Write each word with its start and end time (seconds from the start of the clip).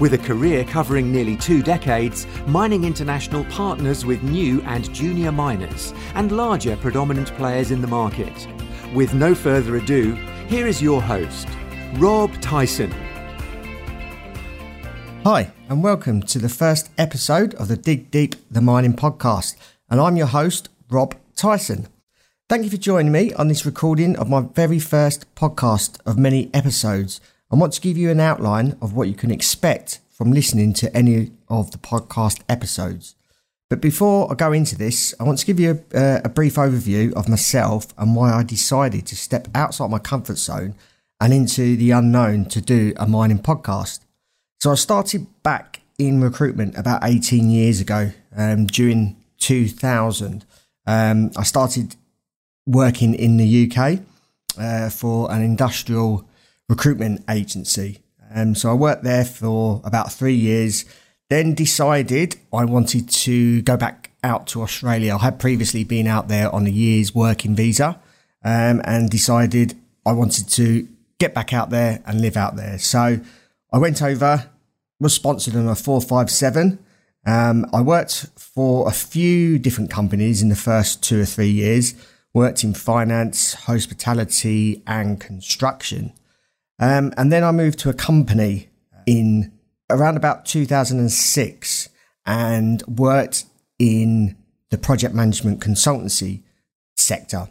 With 0.00 0.14
a 0.14 0.18
career 0.18 0.64
covering 0.64 1.12
nearly 1.12 1.36
two 1.36 1.62
decades, 1.62 2.26
Mining 2.46 2.84
International 2.84 3.44
partners 3.44 4.04
with 4.04 4.22
new 4.22 4.60
and 4.62 4.92
junior 4.92 5.30
miners 5.30 5.92
and 6.14 6.32
larger 6.32 6.76
predominant 6.76 7.32
players 7.36 7.70
in 7.70 7.80
the 7.80 7.86
market. 7.86 8.48
With 8.94 9.14
no 9.14 9.34
further 9.34 9.76
ado, 9.76 10.14
here 10.48 10.66
is 10.66 10.82
your 10.82 11.00
host, 11.00 11.46
Rob 11.96 12.32
Tyson. 12.40 12.90
Hi, 15.24 15.52
and 15.68 15.84
welcome 15.84 16.22
to 16.22 16.38
the 16.38 16.48
first 16.48 16.90
episode 16.98 17.54
of 17.54 17.68
the 17.68 17.76
Dig 17.76 18.10
Deep 18.10 18.34
the 18.50 18.60
Mining 18.60 18.94
podcast. 18.94 19.56
And 19.88 20.00
I'm 20.00 20.16
your 20.16 20.26
host, 20.26 20.68
Rob 20.90 21.14
Tyson. 21.36 21.86
Thank 22.48 22.64
you 22.64 22.70
for 22.70 22.76
joining 22.76 23.12
me 23.12 23.32
on 23.34 23.48
this 23.48 23.64
recording 23.64 24.16
of 24.16 24.28
my 24.28 24.40
very 24.40 24.78
first 24.78 25.32
podcast 25.34 25.98
of 26.04 26.18
many 26.18 26.50
episodes. 26.52 27.20
I 27.52 27.56
want 27.56 27.74
to 27.74 27.82
give 27.82 27.98
you 27.98 28.10
an 28.10 28.18
outline 28.18 28.78
of 28.80 28.94
what 28.94 29.08
you 29.08 29.14
can 29.14 29.30
expect 29.30 30.00
from 30.10 30.32
listening 30.32 30.72
to 30.74 30.96
any 30.96 31.32
of 31.50 31.70
the 31.70 31.76
podcast 31.76 32.40
episodes. 32.48 33.14
But 33.68 33.82
before 33.82 34.32
I 34.32 34.34
go 34.34 34.52
into 34.52 34.74
this, 34.76 35.14
I 35.20 35.24
want 35.24 35.38
to 35.38 35.46
give 35.46 35.60
you 35.60 35.84
a, 35.92 36.22
a, 36.24 36.28
brief 36.30 36.54
overview 36.54 37.12
of 37.12 37.28
myself 37.28 37.88
and 37.98 38.16
why 38.16 38.32
I 38.32 38.42
decided 38.42 39.06
to 39.06 39.16
step 39.16 39.48
outside 39.54 39.90
my 39.90 39.98
comfort 39.98 40.38
zone 40.38 40.74
and 41.20 41.32
into 41.34 41.76
the 41.76 41.90
unknown 41.90 42.46
to 42.46 42.62
do 42.62 42.94
a 42.96 43.06
mining 43.06 43.38
podcast. 43.38 44.00
So 44.60 44.72
I 44.72 44.76
started 44.76 45.26
back 45.42 45.82
in 45.98 46.22
recruitment 46.22 46.78
about 46.78 47.04
18 47.04 47.50
years 47.50 47.80
ago 47.80 48.12
um, 48.34 48.66
during 48.66 49.16
2000. 49.40 50.46
Um, 50.86 51.30
I 51.36 51.42
started 51.42 51.96
working 52.66 53.14
in 53.14 53.36
the 53.36 53.70
UK 53.70 54.00
uh, 54.58 54.88
for 54.88 55.30
an 55.30 55.42
industrial 55.42 56.26
recruitment 56.68 57.24
agency. 57.28 58.00
Um, 58.34 58.54
so 58.54 58.70
I 58.70 58.74
worked 58.74 59.04
there 59.04 59.24
for 59.24 59.80
about 59.84 60.12
three 60.12 60.34
years, 60.34 60.84
then 61.28 61.54
decided 61.54 62.36
I 62.52 62.64
wanted 62.64 63.08
to 63.10 63.62
go 63.62 63.76
back 63.76 64.10
out 64.24 64.46
to 64.48 64.62
Australia. 64.62 65.16
I 65.16 65.18
had 65.18 65.38
previously 65.38 65.84
been 65.84 66.06
out 66.06 66.28
there 66.28 66.52
on 66.54 66.66
a 66.66 66.70
year's 66.70 67.14
working 67.14 67.54
visa 67.54 68.00
um, 68.44 68.80
and 68.84 69.10
decided 69.10 69.74
I 70.06 70.12
wanted 70.12 70.48
to 70.50 70.88
get 71.18 71.34
back 71.34 71.52
out 71.52 71.70
there 71.70 72.02
and 72.06 72.20
live 72.20 72.36
out 72.36 72.56
there. 72.56 72.78
So 72.78 73.20
I 73.72 73.78
went 73.78 74.02
over, 74.02 74.50
was 75.00 75.14
sponsored 75.14 75.56
on 75.56 75.68
a 75.68 75.74
457. 75.74 76.78
Um, 77.24 77.66
I 77.72 77.80
worked 77.80 78.26
for 78.36 78.88
a 78.88 78.92
few 78.92 79.58
different 79.58 79.90
companies 79.90 80.42
in 80.42 80.48
the 80.48 80.56
first 80.56 81.02
two 81.02 81.20
or 81.20 81.24
three 81.24 81.50
years, 81.50 81.94
worked 82.34 82.64
in 82.64 82.74
finance, 82.74 83.54
hospitality, 83.54 84.82
and 84.86 85.20
construction. 85.20 86.12
Um, 86.82 87.14
and 87.16 87.30
then 87.30 87.44
I 87.44 87.52
moved 87.52 87.78
to 87.80 87.90
a 87.90 87.94
company 87.94 88.68
in 89.06 89.52
around 89.88 90.16
about 90.16 90.44
2006 90.46 91.88
and 92.26 92.82
worked 92.88 93.44
in 93.78 94.36
the 94.70 94.78
project 94.78 95.14
management 95.14 95.60
consultancy 95.60 96.42
sector. 96.96 97.48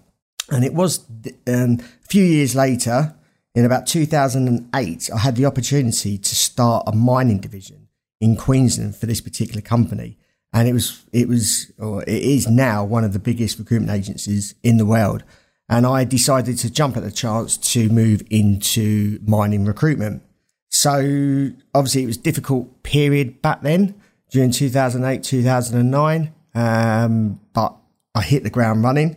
And 0.50 0.66
it 0.66 0.74
was 0.74 1.06
um, 1.48 1.80
a 1.80 2.08
few 2.10 2.26
years 2.26 2.56
later, 2.56 3.16
in 3.56 3.64
about 3.64 3.88
2008, 3.88 5.10
I 5.14 5.18
had 5.18 5.38
the 5.38 5.46
opportunity 5.46 6.18
to 6.18 6.36
start 6.36 6.84
a 6.86 6.94
mining 6.94 7.40
division 7.40 7.88
in 8.20 8.36
Queensland 8.36 8.98
for 8.98 9.06
this 9.06 9.22
particular 9.22 9.62
company. 9.62 10.18
And 10.52 10.68
it 10.68 10.74
was, 10.74 11.06
it 11.14 11.30
was, 11.30 11.72
or 11.80 12.04
it 12.04 12.22
is 12.22 12.50
now 12.50 12.84
one 12.84 13.06
of 13.06 13.14
the 13.14 13.20
biggest 13.20 13.60
recruitment 13.60 13.98
agencies 13.98 14.56
in 14.62 14.76
the 14.76 14.86
world 14.86 15.24
and 15.72 15.88
I 15.88 16.04
decided 16.04 16.58
to 16.60 16.70
jump 16.70 16.98
at 16.98 17.04
the 17.04 17.12
chance 17.12 17.56
to 17.74 17.88
move 17.88 18.22
into 18.30 19.20
mining 19.26 19.64
recruitment. 19.64 20.22
So 20.70 21.50
obviously 21.74 22.04
it 22.04 22.08
was 22.08 22.18
a 22.18 22.22
difficult 22.22 22.84
period 22.84 23.42
back 23.42 23.62
then 23.62 23.96
during 24.32 24.52
2008, 24.52 25.24
2009. 25.24 26.34
Um, 26.54 27.40
but 27.54 27.74
I 28.14 28.22
hit 28.22 28.44
the 28.44 28.50
ground 28.50 28.84
running 28.84 29.16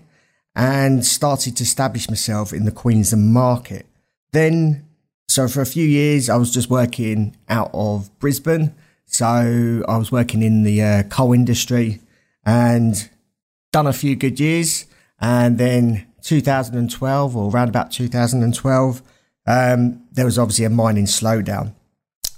and 0.55 1.05
started 1.05 1.57
to 1.57 1.65
establish 1.65 2.09
myself 2.09 2.53
in 2.53 2.67
the 2.67 2.73
Queensland 2.73 3.33
market. 3.33 3.87
Then, 4.31 4.87
so 5.29 5.49
for 5.49 5.61
a 5.61 5.67
few 5.67 5.85
years, 5.85 6.31
I 6.31 6.37
was 6.37 6.55
just 6.55 6.71
working 6.71 7.37
out 7.49 7.71
of 7.75 8.17
Brisbane. 8.21 8.77
So 9.07 9.83
I 9.89 9.97
was 9.97 10.13
working 10.13 10.43
in 10.43 10.63
the 10.63 10.81
uh, 10.81 11.03
coal 11.05 11.33
industry 11.33 12.01
and 12.47 13.11
done 13.73 13.89
a 13.89 13.93
few 13.93 14.15
good 14.15 14.39
years. 14.39 14.87
And 15.21 15.59
then 15.59 16.07
2012 16.25 17.37
or 17.37 17.51
around 17.51 17.69
about 17.69 17.93
2012, 17.93 19.03
um, 19.47 20.03
there 20.11 20.25
was 20.25 20.39
obviously 20.39 20.65
a 20.65 20.71
mining 20.71 21.05
slowdown. 21.05 21.75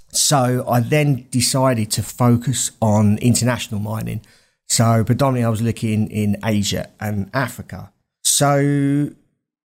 So 0.09 0.65
I 0.67 0.81
then 0.81 1.27
decided 1.31 1.89
to 1.91 2.03
focus 2.03 2.71
on 2.81 3.17
international 3.19 3.79
mining. 3.79 4.21
So 4.67 5.03
predominantly 5.03 5.45
I 5.45 5.49
was 5.49 5.61
looking 5.61 6.11
in 6.11 6.37
Asia 6.43 6.89
and 6.99 7.29
Africa. 7.33 7.91
So 8.21 9.09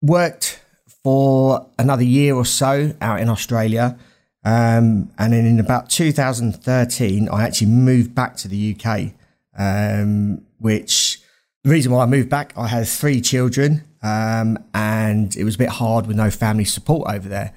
worked 0.03 0.61
for 1.05 1.67
another 1.79 2.03
year 2.03 2.35
or 2.35 2.45
so 2.45 2.95
out 3.01 3.21
in 3.21 3.29
Australia. 3.29 3.97
Um, 4.45 5.13
and 5.19 5.33
then 5.33 5.47
in 5.47 5.61
about 5.61 5.89
2013, 5.91 7.29
I 7.29 7.45
actually 7.45 7.69
moved 7.69 8.15
back 8.15 8.37
to 8.39 8.49
the 8.49 8.75
UK, 8.75 9.13
um, 9.57 10.43
which 10.59 11.21
the 11.63 11.71
reason 11.71 11.93
why 11.93 12.03
I 12.03 12.07
moved 12.07 12.31
back, 12.31 12.53
I 12.57 12.67
had 12.67 12.89
three 12.89 13.21
children 13.21 13.85
um, 14.03 14.59
and 14.75 15.37
it 15.37 15.45
was 15.45 15.55
a 15.55 15.59
bit 15.59 15.69
hard 15.69 16.07
with 16.07 16.17
no 16.17 16.31
family 16.31 16.65
support 16.65 17.11
over 17.11 17.29
there. 17.29 17.53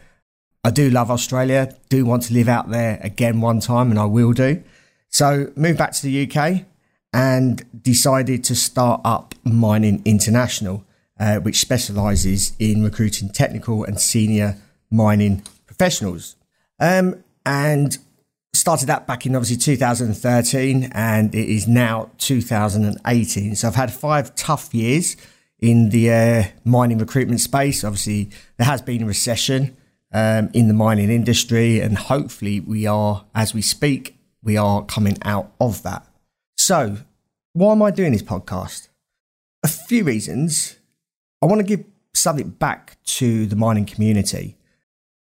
I 0.63 0.71
do 0.71 0.89
love 0.89 1.11
Australia, 1.11 1.75
do 1.89 2.05
want 2.05 2.23
to 2.23 2.33
live 2.33 2.47
out 2.47 2.69
there 2.69 2.99
again 3.01 3.41
one 3.41 3.59
time, 3.59 3.89
and 3.89 3.99
I 3.99 4.05
will 4.05 4.33
do. 4.33 4.63
So 5.09 5.51
moved 5.55 5.77
back 5.77 5.91
to 5.93 6.01
the 6.03 6.29
UK 6.29 6.65
and 7.13 7.83
decided 7.83 8.43
to 8.45 8.55
start 8.55 9.01
up 9.03 9.35
Mining 9.43 10.01
International, 10.05 10.85
uh, 11.19 11.37
which 11.37 11.57
specialises 11.57 12.53
in 12.59 12.83
recruiting 12.83 13.29
technical 13.29 13.83
and 13.83 13.99
senior 13.99 14.57
mining 14.89 15.43
professionals. 15.65 16.35
Um, 16.79 17.23
and 17.45 17.97
started 18.53 18.85
that 18.87 19.05
back 19.07 19.25
in 19.25 19.35
obviously 19.35 19.57
2013 19.57 20.89
and 20.93 21.35
it 21.35 21.49
is 21.49 21.67
now 21.67 22.09
2018. 22.19 23.55
So 23.55 23.67
I've 23.67 23.75
had 23.75 23.91
five 23.91 24.33
tough 24.35 24.73
years 24.73 25.17
in 25.63 25.91
the 25.91 26.12
uh, 26.12 26.44
mining 26.66 26.97
recruitment 26.97 27.40
space. 27.40 27.85
Obviously, 27.85 28.29
there 28.57 28.68
has 28.68 28.81
been 28.81 29.03
a 29.03 29.06
recession 29.06 29.78
um, 30.12 30.50
in 30.53 30.68
the 30.68 30.74
mining 30.74 31.09
industry, 31.09 31.79
and 31.79 31.97
hopefully, 31.97 32.59
we 32.59 32.85
are, 32.85 33.24
as 33.34 33.53
we 33.53 33.62
speak, 33.62 34.18
we 34.44 34.57
are 34.57 34.84
coming 34.84 35.18
out 35.23 35.53
of 35.62 35.81
that. 35.84 36.06
So, 36.57 36.97
why 37.53 37.72
am 37.72 37.81
I 37.81 37.91
doing 37.91 38.12
this 38.12 38.22
podcast? 38.22 38.90
A 39.63 39.69
few 39.69 40.03
reasons. 40.03 40.75
I 41.41 41.46
want 41.46 41.62
to 41.62 41.66
give 41.66 41.85
something 42.13 42.50
back 42.50 42.97
to 43.06 43.46
the 43.46 43.56
mining 43.56 43.85
community. 43.85 44.57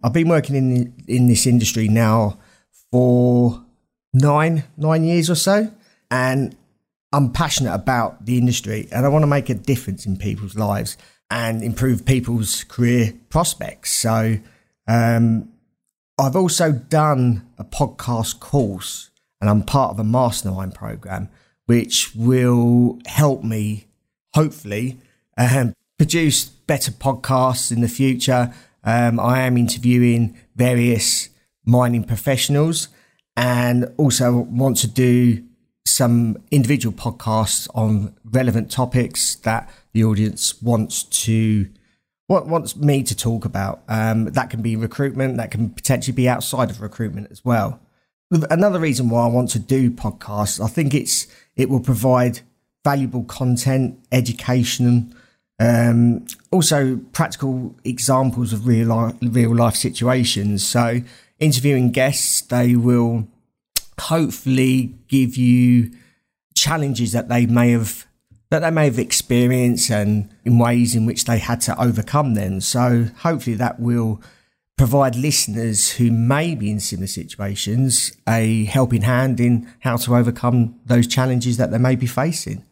I've 0.02 0.12
been 0.12 0.28
working 0.28 0.56
in 0.56 0.92
in 1.06 1.28
this 1.28 1.46
industry 1.46 1.86
now 1.86 2.38
for 2.90 3.64
nine 4.12 4.64
nine 4.76 5.04
years 5.04 5.30
or 5.30 5.36
so, 5.36 5.70
and 6.10 6.56
I'm 7.12 7.32
passionate 7.32 7.74
about 7.74 8.24
the 8.24 8.38
industry 8.38 8.88
and 8.90 9.04
I 9.04 9.08
want 9.08 9.22
to 9.22 9.26
make 9.26 9.50
a 9.50 9.54
difference 9.54 10.06
in 10.06 10.16
people's 10.16 10.56
lives 10.56 10.96
and 11.30 11.62
improve 11.62 12.04
people's 12.06 12.64
career 12.64 13.14
prospects. 13.28 13.90
So, 13.90 14.38
um, 14.86 15.52
I've 16.18 16.36
also 16.36 16.72
done 16.72 17.48
a 17.58 17.64
podcast 17.64 18.38
course 18.40 19.10
and 19.40 19.50
I'm 19.50 19.62
part 19.62 19.90
of 19.90 19.98
a 19.98 20.04
mastermind 20.04 20.74
program, 20.74 21.28
which 21.66 22.14
will 22.14 22.98
help 23.06 23.42
me 23.42 23.86
hopefully 24.34 24.98
um, 25.36 25.74
produce 25.98 26.44
better 26.44 26.92
podcasts 26.92 27.72
in 27.72 27.80
the 27.80 27.88
future. 27.88 28.52
Um, 28.84 29.18
I 29.18 29.40
am 29.40 29.56
interviewing 29.56 30.36
various 30.54 31.28
mining 31.64 32.04
professionals 32.04 32.88
and 33.36 33.92
also 33.96 34.36
want 34.36 34.76
to 34.78 34.88
do 34.88 35.44
some 35.84 36.38
individual 36.50 36.94
podcasts 36.94 37.68
on 37.74 38.14
relevant 38.24 38.70
topics 38.70 39.36
that 39.36 39.68
the 39.92 40.04
audience 40.04 40.60
wants 40.62 41.02
to 41.02 41.68
what 42.28 42.46
wants 42.46 42.76
me 42.76 43.02
to 43.02 43.14
talk 43.14 43.44
about. 43.44 43.82
Um, 43.88 44.24
that 44.26 44.48
can 44.48 44.62
be 44.62 44.74
recruitment, 44.74 45.36
that 45.36 45.50
can 45.50 45.68
potentially 45.68 46.14
be 46.14 46.28
outside 46.28 46.70
of 46.70 46.80
recruitment 46.80 47.30
as 47.30 47.44
well. 47.44 47.80
Another 48.50 48.80
reason 48.80 49.10
why 49.10 49.24
I 49.24 49.28
want 49.28 49.50
to 49.50 49.58
do 49.58 49.90
podcasts, 49.90 50.62
I 50.62 50.68
think 50.68 50.94
it's 50.94 51.26
it 51.56 51.68
will 51.68 51.80
provide 51.80 52.40
valuable 52.84 53.24
content, 53.24 53.98
education. 54.10 55.14
Um, 55.60 56.26
also 56.50 56.96
practical 57.12 57.76
examples 57.84 58.52
of 58.52 58.66
real 58.66 58.88
life, 58.88 59.14
real 59.20 59.54
life 59.54 59.76
situations. 59.76 60.66
So 60.66 61.02
interviewing 61.38 61.90
guests, 61.92 62.40
they 62.40 62.74
will 62.74 63.28
hopefully 64.00 64.94
give 65.08 65.36
you 65.36 65.92
challenges 66.54 67.12
that 67.12 67.28
they 67.28 67.46
may 67.46 67.70
have 67.70 68.06
that 68.50 68.60
they 68.60 68.70
may 68.70 68.84
have 68.84 68.98
experienced 68.98 69.90
and 69.90 70.28
in 70.44 70.58
ways 70.58 70.94
in 70.94 71.06
which 71.06 71.24
they 71.24 71.38
had 71.38 71.58
to 71.58 71.80
overcome 71.80 72.34
them. 72.34 72.60
So 72.60 73.06
hopefully 73.20 73.56
that 73.56 73.80
will 73.80 74.20
provide 74.76 75.16
listeners 75.16 75.92
who 75.92 76.10
may 76.10 76.54
be 76.54 76.70
in 76.70 76.78
similar 76.78 77.06
situations 77.06 78.12
a 78.28 78.64
helping 78.64 79.02
hand 79.02 79.40
in 79.40 79.72
how 79.80 79.96
to 79.96 80.14
overcome 80.14 80.78
those 80.84 81.06
challenges 81.06 81.56
that 81.56 81.70
they 81.70 81.78
may 81.78 81.96
be 81.96 82.06
facing. 82.06 82.62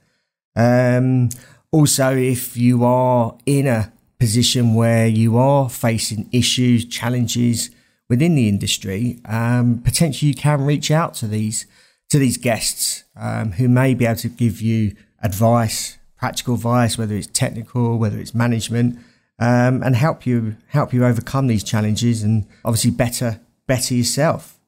Um, 0.54 1.30
also, 1.72 2.14
if 2.14 2.58
you 2.58 2.84
are 2.84 3.38
in 3.46 3.66
a 3.66 3.90
position 4.18 4.74
where 4.74 5.06
you 5.06 5.38
are 5.38 5.70
facing 5.70 6.28
issues, 6.30 6.84
challenges 6.84 7.70
within 8.10 8.34
the 8.34 8.48
industry, 8.48 9.20
um, 9.24 9.80
potentially 9.82 10.28
you 10.28 10.34
can 10.34 10.60
reach 10.62 10.90
out 10.90 11.14
to 11.14 11.26
these 11.26 11.64
to 12.10 12.18
these 12.18 12.36
guests 12.36 13.04
um, 13.16 13.52
who 13.52 13.68
may 13.68 13.94
be 13.94 14.04
able 14.04 14.16
to 14.16 14.28
give 14.28 14.60
you 14.60 14.96
advice, 15.22 15.96
practical 16.18 16.54
advice, 16.54 16.98
whether 16.98 17.14
it's 17.14 17.28
technical, 17.28 17.98
whether 17.98 18.18
it's 18.18 18.34
management, 18.34 18.98
um, 19.38 19.80
and 19.84 19.94
help 19.94 20.26
you 20.26 20.56
help 20.66 20.92
you 20.92 21.06
overcome 21.06 21.46
these 21.46 21.62
challenges 21.62 22.22
and 22.22 22.46
obviously 22.64 22.90
better 22.90 23.40
better 23.66 23.94
yourself. 23.94 24.58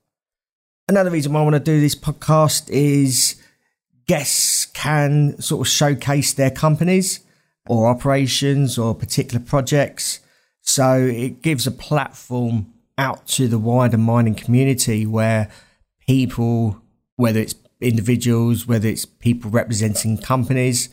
Another 0.88 1.10
reason 1.10 1.32
why 1.32 1.40
I 1.40 1.42
want 1.42 1.54
to 1.54 1.60
do 1.60 1.80
this 1.80 1.96
podcast 1.96 2.70
is 2.70 3.42
guests 4.06 4.66
can 4.66 5.40
sort 5.40 5.66
of 5.66 5.68
showcase 5.68 6.32
their 6.32 6.50
companies 6.50 7.20
or 7.66 7.88
operations 7.88 8.78
or 8.78 8.94
particular 8.94 9.44
projects. 9.44 10.20
So 10.60 10.96
it 10.96 11.42
gives 11.42 11.66
a 11.66 11.72
platform 11.72 12.72
out 13.02 13.26
to 13.26 13.48
the 13.48 13.58
wider 13.58 13.98
mining 13.98 14.34
community 14.34 15.04
where 15.04 15.50
people, 16.06 16.80
whether 17.16 17.40
it's 17.40 17.56
individuals, 17.80 18.66
whether 18.66 18.88
it's 18.88 19.04
people 19.04 19.50
representing 19.50 20.16
companies, 20.16 20.88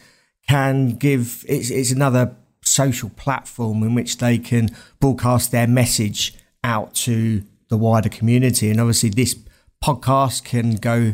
can 0.47 0.95
give 0.95 1.45
it's, 1.47 1.69
it's 1.69 1.91
another 1.91 2.35
social 2.63 3.09
platform 3.09 3.83
in 3.83 3.94
which 3.94 4.17
they 4.17 4.39
can 4.39 4.69
broadcast 5.00 5.51
their 5.51 5.67
message 5.67 6.33
out 6.63 6.95
to 6.95 7.44
the 7.69 7.77
wider 7.77 8.09
community. 8.09 8.71
And 8.71 8.79
obviously, 8.79 9.11
this 9.11 9.35
podcast 9.83 10.44
can 10.44 10.75
go 10.77 11.13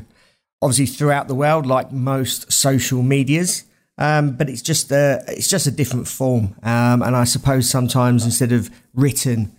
obviously 0.61 0.85
throughout 0.85 1.27
the 1.27 1.35
world, 1.35 1.65
like 1.65 1.91
most 1.91 2.51
social 2.51 3.01
medias. 3.01 3.65
Um, 3.97 4.31
but 4.31 4.49
it's 4.49 4.61
just 4.61 4.91
a 4.91 5.23
it's 5.27 5.49
just 5.49 5.67
a 5.67 5.71
different 5.71 6.07
form, 6.07 6.55
um, 6.63 7.01
and 7.01 7.15
I 7.15 7.23
suppose 7.23 7.69
sometimes 7.69 8.25
instead 8.25 8.51
of 8.51 8.69
written 8.93 9.55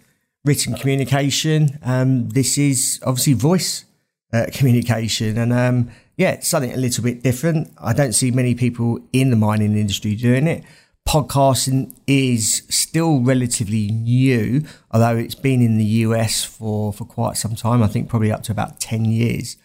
written 0.46 0.74
communication, 0.74 1.78
um, 1.82 2.28
this 2.30 2.56
is 2.56 3.00
obviously 3.04 3.34
voice 3.34 3.84
uh, 4.32 4.46
communication, 4.52 5.36
and 5.36 5.52
um, 5.52 5.90
yeah, 6.16 6.40
something 6.40 6.72
a 6.72 6.76
little 6.76 7.04
bit 7.04 7.22
different. 7.22 7.70
I 7.78 7.92
don't 7.92 8.12
see 8.12 8.30
many 8.30 8.54
people 8.54 9.00
in 9.12 9.30
the 9.30 9.36
mining 9.36 9.76
industry 9.76 10.14
doing 10.14 10.46
it. 10.46 10.64
Podcasting 11.06 11.94
is 12.06 12.62
still 12.68 13.20
relatively 13.20 13.88
new, 13.88 14.64
although 14.90 15.16
it's 15.16 15.34
been 15.34 15.60
in 15.60 15.78
the 15.78 15.84
US 15.84 16.44
for, 16.44 16.92
for 16.92 17.04
quite 17.04 17.36
some 17.36 17.54
time. 17.54 17.82
I 17.82 17.86
think 17.86 18.08
probably 18.08 18.32
up 18.32 18.42
to 18.44 18.52
about 18.52 18.80
10 18.80 19.04
years. 19.04 19.56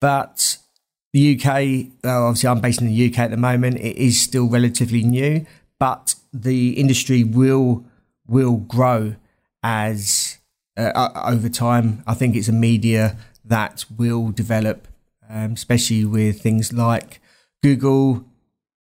But 0.00 0.58
the 1.12 1.34
UK, 1.34 1.92
well, 2.04 2.26
obviously, 2.26 2.48
I'm 2.48 2.60
based 2.60 2.80
in 2.80 2.88
the 2.88 3.06
UK 3.10 3.18
at 3.20 3.30
the 3.30 3.36
moment. 3.36 3.78
It 3.78 3.96
is 3.96 4.20
still 4.20 4.48
relatively 4.48 5.02
new, 5.02 5.46
but 5.78 6.14
the 6.32 6.72
industry 6.72 7.24
will 7.24 7.84
will 8.28 8.56
grow 8.56 9.14
as 9.66 10.38
uh, 10.76 11.10
over 11.26 11.48
time. 11.48 12.04
I 12.06 12.14
think 12.14 12.36
it's 12.36 12.48
a 12.48 12.52
media 12.52 13.16
that 13.44 13.84
will 13.96 14.30
develop 14.30 14.86
um, 15.28 15.52
especially 15.52 16.04
with 16.04 16.40
things 16.40 16.72
like 16.72 17.20
Google, 17.62 18.24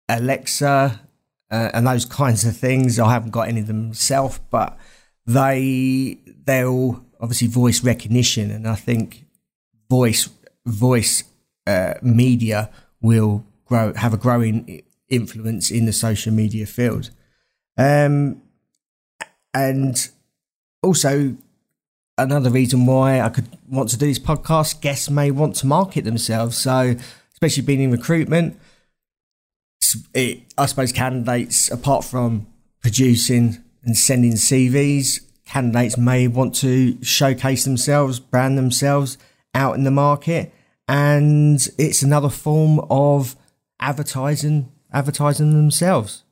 Alexa, 0.09 1.01
uh, 1.49 1.69
and 1.73 1.87
those 1.87 2.05
kinds 2.05 2.43
of 2.43 2.57
things. 2.57 2.99
I 2.99 3.11
haven't 3.11 3.31
got 3.31 3.47
any 3.47 3.61
of 3.61 3.67
them 3.67 3.87
myself, 3.87 4.39
but 4.49 4.77
they 5.25 6.17
they're 6.45 6.67
all 6.67 7.03
obviously 7.19 7.47
voice 7.47 7.83
recognition, 7.83 8.51
and 8.51 8.67
I 8.67 8.75
think 8.75 9.25
voice 9.89 10.29
voice 10.65 11.23
uh, 11.65 11.93
media 12.01 12.69
will 13.01 13.45
grow 13.65 13.93
have 13.93 14.13
a 14.13 14.17
growing 14.17 14.83
influence 15.09 15.71
in 15.71 15.85
the 15.85 15.93
social 15.93 16.33
media 16.33 16.65
field, 16.65 17.11
um, 17.77 18.41
and 19.53 20.09
also 20.81 21.35
another 22.17 22.49
reason 22.49 22.85
why 22.85 23.21
I 23.21 23.29
could 23.29 23.47
want 23.69 23.89
to 23.89 23.97
do 23.97 24.07
this 24.07 24.19
podcast. 24.19 24.81
Guests 24.81 25.09
may 25.09 25.31
want 25.31 25.55
to 25.57 25.67
market 25.67 26.05
themselves. 26.05 26.57
So, 26.57 26.95
especially 27.33 27.63
being 27.63 27.81
in 27.81 27.91
recruitment, 27.91 28.59
it, 30.13 30.41
I 30.57 30.65
suppose 30.65 30.91
candidates, 30.91 31.69
apart 31.69 32.03
from 32.03 32.47
producing 32.81 33.63
and 33.83 33.97
sending 33.97 34.33
CVs, 34.33 35.21
candidates 35.45 35.97
may 35.97 36.27
want 36.27 36.55
to 36.55 37.01
showcase 37.03 37.63
themselves, 37.63 38.19
brand 38.19 38.57
themselves 38.57 39.17
out 39.53 39.75
in 39.75 39.83
the 39.83 39.91
market. 39.91 40.53
And 40.87 41.59
it's 41.77 42.01
another 42.01 42.29
form 42.29 42.79
of 42.89 43.35
advertising, 43.79 44.71
advertising 44.91 45.51
themselves. 45.51 46.23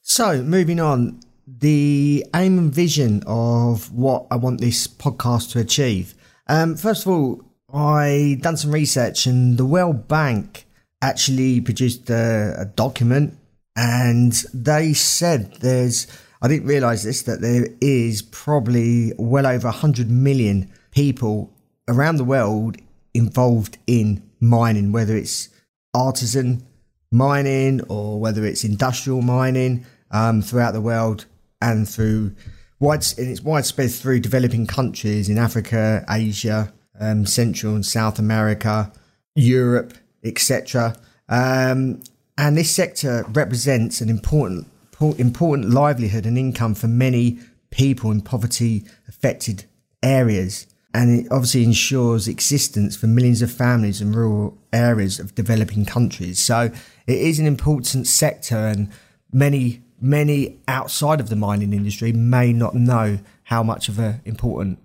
So, 0.00 0.42
moving 0.42 0.80
on, 0.80 1.20
the 1.46 2.24
aim 2.34 2.58
and 2.58 2.74
vision 2.74 3.22
of 3.26 3.92
what 3.92 4.26
I 4.30 4.36
want 4.36 4.60
this 4.60 4.86
podcast 4.86 5.52
to 5.52 5.58
achieve. 5.58 6.14
Um, 6.46 6.76
first 6.76 7.06
of 7.06 7.12
all, 7.12 7.42
I 7.72 8.38
done 8.40 8.56
some 8.56 8.72
research, 8.72 9.26
and 9.26 9.58
the 9.58 9.64
World 9.64 10.08
Bank 10.08 10.66
actually 11.00 11.60
produced 11.60 12.10
a, 12.10 12.54
a 12.58 12.64
document, 12.64 13.38
and 13.76 14.32
they 14.52 14.92
said 14.92 15.54
there's. 15.60 16.06
I 16.40 16.48
didn't 16.48 16.66
realise 16.66 17.04
this 17.04 17.22
that 17.22 17.40
there 17.40 17.68
is 17.80 18.20
probably 18.20 19.12
well 19.16 19.46
over 19.46 19.68
100 19.68 20.10
million 20.10 20.72
people 20.90 21.52
around 21.86 22.16
the 22.16 22.24
world 22.24 22.76
involved 23.14 23.78
in 23.86 24.28
mining, 24.40 24.90
whether 24.90 25.16
it's 25.16 25.48
artisan 25.94 26.66
mining 27.12 27.80
or 27.82 28.18
whether 28.18 28.44
it's 28.44 28.64
industrial 28.64 29.22
mining 29.22 29.86
um, 30.10 30.42
throughout 30.42 30.72
the 30.72 30.80
world 30.80 31.26
and 31.62 31.88
through 31.88 32.34
wide, 32.80 33.04
it's 33.16 33.40
widespread 33.40 33.90
through 33.90 34.20
developing 34.20 34.66
countries 34.66 35.28
in 35.28 35.38
Africa, 35.38 36.04
Asia, 36.10 36.72
um, 37.00 37.24
Central 37.24 37.74
and 37.74 37.86
South 37.86 38.18
America, 38.18 38.92
Europe, 39.34 39.94
etc. 40.24 40.96
Um, 41.28 42.02
and 42.36 42.56
this 42.56 42.74
sector 42.74 43.24
represents 43.32 44.00
an 44.00 44.10
important 44.10 44.68
important 45.18 45.70
livelihood 45.70 46.26
and 46.26 46.38
income 46.38 46.76
for 46.76 46.86
many 46.86 47.36
people 47.70 48.12
in 48.12 48.20
poverty 48.20 48.84
affected 49.08 49.64
areas. 50.00 50.66
And 50.94 51.20
it 51.20 51.32
obviously 51.32 51.64
ensures 51.64 52.28
existence 52.28 52.94
for 52.94 53.08
millions 53.08 53.42
of 53.42 53.50
families 53.50 54.00
in 54.00 54.12
rural 54.12 54.56
areas 54.72 55.18
of 55.18 55.34
developing 55.34 55.86
countries. 55.86 56.38
So 56.38 56.70
it 57.06 57.18
is 57.18 57.40
an 57.40 57.46
important 57.46 58.06
sector, 58.06 58.56
and 58.56 58.90
many 59.32 59.82
many 60.02 60.60
outside 60.66 61.20
of 61.20 61.28
the 61.28 61.36
mining 61.36 61.72
industry 61.72 62.12
may 62.12 62.52
not 62.52 62.74
know 62.74 63.18
how 63.44 63.62
much 63.62 63.88
of 63.88 63.98
an 63.98 64.20
important 64.24 64.78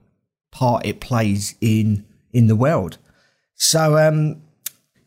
part 0.51 0.85
it 0.85 0.99
plays 0.99 1.55
in 1.59 2.05
in 2.31 2.47
the 2.47 2.55
world. 2.55 2.97
So 3.55 3.97
um, 3.97 4.41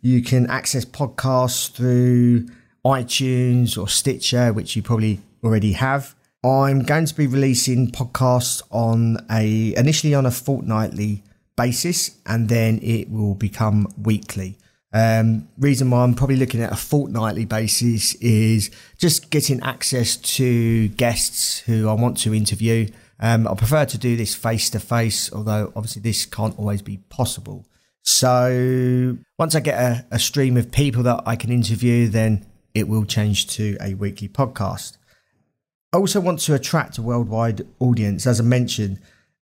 you 0.01 0.23
can 0.23 0.49
access 0.49 0.85
podcasts 0.85 1.71
through 1.71 2.49
iTunes 2.85 3.79
or 3.79 3.89
Stitcher, 3.89 4.53
which 4.53 4.75
you 4.75 4.83
probably 4.83 5.21
already 5.45 5.73
have. 5.73 6.15
I'm 6.43 6.83
going 6.83 7.05
to 7.05 7.15
be 7.15 7.27
releasing 7.27 7.91
podcasts 7.91 8.63
on 8.71 9.19
a 9.31 9.75
initially 9.77 10.15
on 10.15 10.27
a 10.27 10.31
fortnightly 10.31 11.23
basis, 11.57 12.19
and 12.27 12.49
then 12.49 12.81
it 12.83 13.11
will 13.11 13.35
become 13.35 13.87
weekly. 14.03 14.57
Um, 14.93 15.49
reason 15.57 15.91
why 15.91 16.03
I'm 16.03 16.15
probably 16.15 16.37
looking 16.37 16.63
at 16.63 16.73
a 16.73 16.77
fortnightly 16.77 17.45
basis 17.45 18.15
is 18.17 18.71
just 18.99 19.31
getting 19.31 19.61
access 19.63 20.17
to 20.17 20.89
guests 20.89 21.61
who 21.61 21.89
I 21.89 21.93
want 21.93 22.19
to 22.19 22.35
interview. 22.35 22.89
Um, 23.21 23.47
I 23.47 23.55
prefer 23.55 23.85
to 23.85 23.99
do 23.99 24.17
this 24.17 24.35
face 24.35 24.71
to 24.71 24.81
face, 24.81 25.33
although 25.33 25.73
obviously 25.77 26.03
this 26.03 26.27
can't 26.27 26.59
always 26.59 26.83
be 26.83 26.99
possible. 27.09 27.67
So 28.03 29.19
once 29.39 29.55
I 29.55 29.61
get 29.61 29.79
a, 29.79 30.07
a 30.11 30.19
stream 30.19 30.57
of 30.57 30.73
people 30.73 31.03
that 31.05 31.23
I 31.27 31.37
can 31.37 31.53
interview, 31.53 32.09
then 32.09 32.47
it 32.75 32.89
will 32.89 33.05
change 33.05 33.47
to 33.49 33.77
a 33.81 33.95
weekly 33.95 34.29
podcast. 34.29 34.97
I 35.93 35.99
also 35.99 36.21
want 36.21 36.41
to 36.41 36.55
attract 36.55 36.99
a 36.99 37.03
worldwide 37.03 37.67
audience. 37.79 38.27
As 38.27 38.41
I 38.41 38.45
mentioned, 38.45 39.01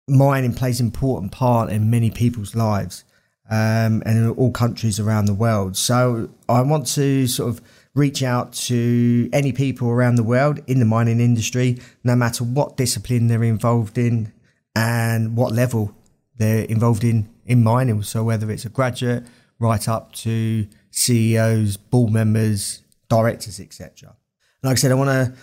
mining 0.09 0.55
plays 0.55 0.81
an 0.81 0.87
important 0.87 1.33
part 1.33 1.71
in 1.71 1.91
many 1.91 2.11
people's 2.11 2.55
lives 2.55 3.05
um, 3.53 4.03
and 4.07 4.17
in 4.17 4.31
all 4.31 4.51
countries 4.51 4.99
around 4.99 5.27
the 5.27 5.35
world. 5.35 5.77
So 5.77 6.31
I 6.49 6.63
want 6.63 6.87
to 6.95 7.27
sort 7.27 7.51
of 7.51 7.61
reach 7.95 8.23
out 8.23 8.55
to 8.55 9.29
any 9.31 9.53
people 9.53 9.89
around 9.91 10.15
the 10.15 10.23
world 10.23 10.61
in 10.67 10.79
the 10.79 10.87
mining 10.87 11.21
industry, 11.21 11.79
no 12.03 12.17
matter 12.17 12.45
what 12.45 12.79
discipline 12.79 13.27
they're 13.27 13.45
involved 13.45 13.99
in 13.99 14.33
and 14.75 15.37
what 15.37 15.53
level 15.53 15.95
they're 16.39 16.65
involved 16.65 17.05
in 17.05 17.29
in 17.45 17.63
mining. 17.63 18.03
So 18.03 18.25
whether 18.25 18.51
it's 18.51 18.65
a 18.65 18.71
graduate 18.71 19.27
right 19.59 19.87
up 19.87 20.15
to 20.25 20.67
CEOs, 20.91 21.77
board 21.77 22.11
members, 22.11 22.81
directors, 23.11 23.61
etc. 23.61 24.17
Like 24.63 24.73
I 24.73 24.75
said, 24.77 24.93
I 24.93 24.95
want 24.95 25.11
to 25.11 25.39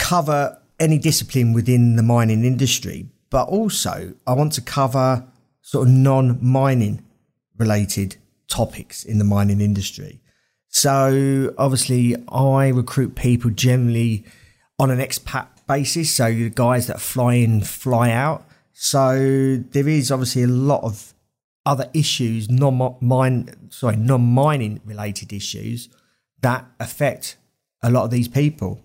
cover 0.00 0.60
any 0.80 0.98
discipline 0.98 1.52
within 1.52 1.94
the 1.94 2.02
mining 2.02 2.44
industry, 2.44 3.10
but 3.30 3.46
also 3.46 4.14
I 4.26 4.32
want 4.32 4.54
to 4.54 4.60
cover 4.60 5.24
sort 5.62 5.86
of 5.86 5.94
non-mining 5.94 7.04
related 7.58 8.16
topics 8.48 9.04
in 9.04 9.18
the 9.18 9.24
mining 9.24 9.60
industry. 9.60 10.20
So 10.68 11.54
obviously, 11.56 12.16
I 12.28 12.68
recruit 12.68 13.14
people 13.14 13.50
generally 13.50 14.24
on 14.78 14.90
an 14.90 14.98
expat 14.98 15.46
basis. 15.68 16.12
So 16.12 16.32
the 16.32 16.50
guys 16.50 16.86
that 16.88 17.00
fly 17.00 17.34
in, 17.34 17.62
fly 17.62 18.10
out. 18.10 18.44
So 18.72 19.62
there 19.70 19.88
is 19.88 20.10
obviously 20.10 20.42
a 20.42 20.48
lot 20.48 20.82
of 20.82 21.14
other 21.64 21.88
issues, 21.94 22.50
non-mine, 22.50 23.70
sorry, 23.70 23.96
non-mining 23.96 24.80
related 24.84 25.32
issues 25.32 25.88
that 26.42 26.66
affect 26.78 27.36
a 27.82 27.90
lot 27.90 28.04
of 28.04 28.10
these 28.10 28.28
people. 28.28 28.80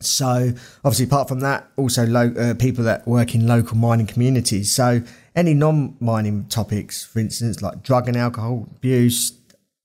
So 0.00 0.52
obviously, 0.84 1.06
apart 1.06 1.28
from 1.28 1.40
that, 1.40 1.68
also 1.76 2.06
lo- 2.06 2.34
uh, 2.38 2.54
people 2.54 2.84
that 2.84 3.06
work 3.06 3.34
in 3.34 3.46
local 3.46 3.76
mining 3.76 4.06
communities. 4.06 4.70
So 4.70 5.02
any 5.34 5.54
non-mining 5.54 6.46
topics, 6.46 7.04
for 7.04 7.18
instance, 7.18 7.62
like 7.62 7.82
drug 7.82 8.08
and 8.08 8.16
alcohol 8.16 8.68
abuse, 8.76 9.32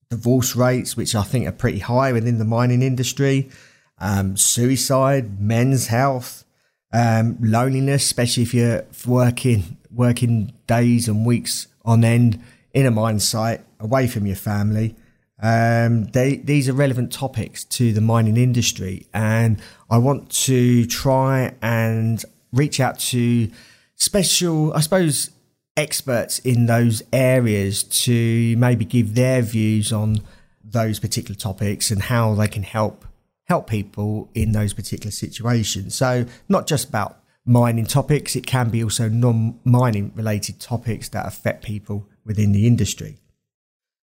divorce 0.10 0.56
rates, 0.56 0.96
which 0.96 1.16
I 1.16 1.24
think 1.24 1.48
are 1.48 1.52
pretty 1.52 1.80
high 1.80 2.12
within 2.12 2.38
the 2.38 2.46
mining 2.46 2.82
industry, 2.82 3.50
um, 3.98 4.38
suicide, 4.38 5.40
men's 5.42 5.88
health, 5.88 6.44
um, 6.92 7.38
loneliness, 7.42 8.04
especially 8.04 8.44
if 8.44 8.54
you're 8.54 8.86
working 9.08 9.78
working 9.92 10.54
days 10.68 11.08
and 11.08 11.26
weeks 11.26 11.68
on 11.86 12.04
end 12.04 12.42
in 12.74 12.86
a 12.86 12.92
mine 12.92 13.20
site 13.20 13.62
away 13.80 14.08
from 14.08 14.26
your 14.26 14.36
family. 14.36 14.96
Um, 15.42 16.06
they, 16.06 16.38
these 16.38 16.70
are 16.70 16.74
relevant 16.74 17.12
topics 17.12 17.64
to 17.66 17.92
the 17.92 18.02
mining 18.02 18.38
industry, 18.38 19.08
and 19.14 19.62
I 19.90 19.98
want 19.98 20.30
to 20.46 20.86
try 20.86 21.56
and 21.62 22.24
reach 22.52 22.80
out 22.80 23.00
to 23.00 23.50
special, 23.96 24.74
I 24.74 24.82
suppose, 24.82 25.32
experts 25.76 26.40
in 26.40 26.68
those 26.68 27.02
areas 27.12 27.84
to 27.84 28.56
maybe 28.58 28.86
give 28.86 29.16
their 29.16 29.42
views 29.42 29.92
on 29.92 30.22
those 30.64 31.00
particular 31.00 31.36
topics 31.36 31.92
and 31.92 32.04
how 32.04 32.36
they 32.36 32.48
can 32.48 32.64
help 32.64 33.06
help 33.46 33.70
people 33.70 34.30
in 34.34 34.54
those 34.54 34.74
particular 34.74 35.12
situations. 35.12 35.96
So 35.96 36.26
not 36.48 36.66
just 36.66 36.88
about 36.88 37.20
mining 37.46 37.86
topics, 37.86 38.36
it 38.36 38.46
can 38.46 38.70
be 38.70 38.82
also 38.82 39.10
non-mining 39.10 40.14
related 40.16 40.62
topics 40.62 41.10
that 41.10 41.26
affect 41.26 41.66
people 41.66 42.08
within 42.24 42.54
the 42.54 42.66
industry. 42.66 43.18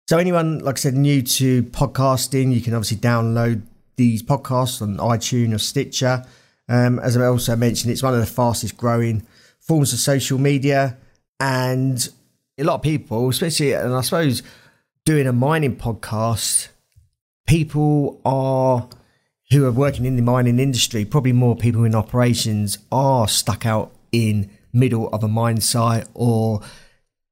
So 0.08 0.16
anyone, 0.16 0.60
like 0.60 0.76
I 0.76 0.80
said, 0.80 0.94
new 0.94 1.20
to 1.20 1.64
podcasting, 1.64 2.54
you 2.54 2.62
can 2.62 2.72
obviously 2.72 2.96
download 2.96 3.60
these 3.96 4.22
podcasts 4.22 4.80
on 4.80 4.96
iTunes 4.96 5.54
or 5.54 5.58
Stitcher. 5.58 6.24
Um, 6.66 6.98
as 7.00 7.18
I 7.18 7.26
also 7.26 7.54
mentioned, 7.56 7.92
it's 7.92 8.02
one 8.02 8.14
of 8.14 8.20
the 8.20 8.24
fastest 8.24 8.78
growing 8.78 9.26
forms 9.60 9.92
of 9.92 9.98
social 9.98 10.38
media. 10.38 10.96
And 11.38 12.08
a 12.56 12.64
lot 12.64 12.76
of 12.76 12.82
people, 12.82 13.28
especially, 13.28 13.74
and 13.74 13.94
I 13.94 14.00
suppose 14.00 14.42
doing 15.04 15.26
a 15.26 15.32
mining 15.34 15.76
podcast, 15.76 16.68
people 17.46 18.18
are 18.24 18.88
who 19.50 19.66
are 19.66 19.72
working 19.72 20.06
in 20.06 20.16
the 20.16 20.22
mining 20.22 20.58
industry, 20.58 21.04
probably 21.04 21.34
more 21.34 21.54
people 21.54 21.84
in 21.84 21.94
operations, 21.94 22.78
are 22.90 23.28
stuck 23.28 23.66
out 23.66 23.92
in 24.10 24.48
middle 24.72 25.10
of 25.10 25.22
a 25.22 25.28
mine 25.28 25.60
site 25.60 26.06
or 26.14 26.62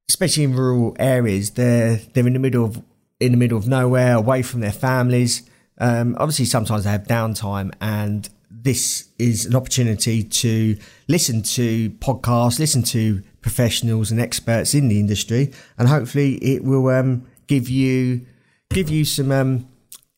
especially 0.09 0.43
in 0.43 0.55
rural 0.55 0.95
areas, 0.99 1.51
they're 1.51 1.97
they're 2.13 2.27
in 2.27 2.33
the 2.33 2.39
middle 2.39 2.65
of 2.65 2.83
in 3.19 3.31
the 3.31 3.37
middle 3.37 3.57
of 3.57 3.67
nowhere, 3.67 4.15
away 4.15 4.41
from 4.41 4.59
their 4.59 4.71
families. 4.71 5.49
Um, 5.79 6.15
obviously, 6.19 6.45
sometimes 6.45 6.83
they 6.83 6.91
have 6.91 7.03
downtime, 7.03 7.73
and 7.81 8.29
this 8.49 9.09
is 9.19 9.45
an 9.45 9.55
opportunity 9.55 10.23
to 10.23 10.77
listen 11.07 11.41
to 11.41 11.89
podcasts, 11.91 12.59
listen 12.59 12.83
to 12.83 13.21
professionals 13.41 14.11
and 14.11 14.19
experts 14.19 14.73
in 14.73 14.87
the 14.87 14.99
industry, 14.99 15.51
and 15.77 15.87
hopefully 15.87 16.35
it 16.35 16.63
will 16.63 16.89
um, 16.89 17.25
give 17.47 17.69
you 17.69 18.25
give 18.69 18.89
you 18.89 19.05
some 19.05 19.31
um, 19.31 19.67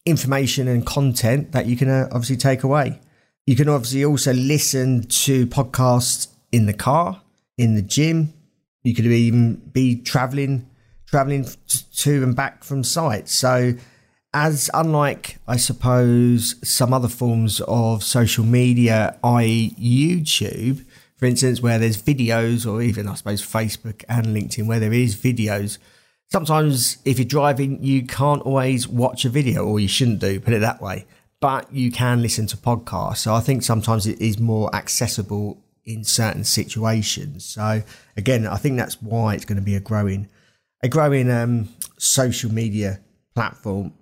information 0.06 0.68
and 0.68 0.86
content 0.86 1.52
that 1.52 1.66
you 1.68 1.76
can 1.76 1.90
uh, 1.90 2.08
obviously 2.12 2.38
take 2.38 2.64
away. 2.64 3.00
You 3.46 3.56
can 3.56 3.70
obviously 3.70 4.06
also 4.06 4.34
listen 4.34 5.04
to 5.04 5.48
podcasts 5.48 6.28
in 6.52 6.66
the 6.66 6.74
car, 6.74 7.22
in 7.58 7.76
the 7.76 7.82
gym. 7.82 8.34
You 8.84 8.96
could 8.96 9.06
even 9.06 9.56
be 9.74 9.96
traveling 10.02 10.70
traveling 11.06 11.46
to 11.68 12.24
and 12.24 12.36
back 12.36 12.64
from 12.64 12.84
sites. 12.84 13.34
So 13.34 13.74
as 14.34 14.70
unlike 14.74 15.40
I 15.48 15.58
suppose 15.58 16.56
some 16.64 16.94
other 16.94 17.08
forms 17.08 17.62
of 17.62 18.04
social 18.04 18.46
media, 18.46 19.18
i.e. 19.24 19.76
YouTube, 19.80 20.86
for 21.18 21.26
instance, 21.26 21.62
where 21.62 21.80
there's 21.80 22.02
videos, 22.02 22.72
or 22.72 22.82
even 22.82 23.08
I 23.08 23.16
suppose 23.16 23.42
Facebook 23.42 24.04
and 24.08 24.28
LinkedIn, 24.28 24.68
where 24.68 24.80
there 24.80 24.94
is 24.94 25.16
videos. 25.16 25.80
Sometimes, 26.32 27.00
if 27.06 27.18
you're 27.18 27.26
driving, 27.26 27.84
you 27.84 28.06
can't 28.06 28.44
always 28.44 28.88
watch 28.88 29.26
a 29.26 29.30
video, 29.30 29.66
or 29.66 29.80
you 29.80 29.88
shouldn't 29.88 30.20
do, 30.20 30.40
put 30.40 30.54
it 30.54 30.60
that 30.60 30.82
way. 30.82 31.06
But 31.42 31.74
you 31.74 31.92
can 31.92 32.22
listen 32.22 32.46
to 32.48 32.58
podcasts. 32.58 33.18
So 33.18 33.34
I 33.34 33.40
think 33.40 33.64
sometimes 33.64 34.06
it 34.06 34.22
is 34.22 34.40
more 34.40 34.74
accessible 34.76 35.58
in 35.86 36.04
certain 36.04 36.44
situations. 36.44 37.46
So 37.46 37.84
again, 38.18 38.46
I 38.48 38.58
think 38.58 38.78
that's 38.78 39.02
why 39.02 39.36
it's 39.36 39.46
going 39.46 39.58
to 39.58 39.64
be 39.64 39.76
a 39.76 39.80
growing, 39.80 40.30
a 40.84 40.90
growing 40.90 41.32
um, 41.32 41.70
social 41.98 42.52
media 42.52 43.00
platform. 43.36 43.94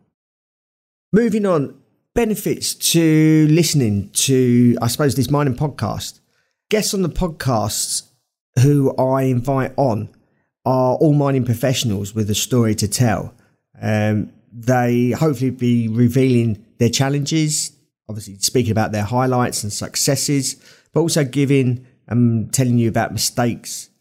Moving 1.14 1.46
on, 1.46 1.80
benefits 2.14 2.74
to 2.74 3.48
listening 3.50 4.10
to, 4.10 4.78
I 4.82 4.88
suppose, 4.88 5.16
this 5.16 5.30
mining 5.30 5.56
podcast 5.56 6.20
guests 6.70 6.94
on 6.94 7.02
the 7.02 7.10
podcasts 7.10 8.10
who 8.62 8.96
I 8.98 9.24
invite 9.24 9.74
on 9.78 10.10
are 10.66 10.96
all 10.96 11.14
mining 11.14 11.46
professionals 11.46 12.14
with 12.14 12.30
a 12.30 12.36
story 12.36 12.76
to 12.76 12.88
tell. 12.88 13.34
Um, 13.82 14.34
they 14.52 15.12
hopefully 15.12 15.52
be 15.52 15.88
revealing 15.88 16.66
their 16.80 16.90
challenges, 16.90 17.72
obviously 18.10 18.38
speaking 18.40 18.72
about 18.72 18.92
their 18.92 19.04
highlights 19.04 19.64
and 19.64 19.72
successes, 19.72 20.56
but 20.98 21.02
also 21.02 21.24
giving 21.24 21.86
and 22.08 22.46
um, 22.46 22.50
telling 22.50 22.80
you 22.80 22.90
about 22.90 23.14
mistakes 23.14 23.92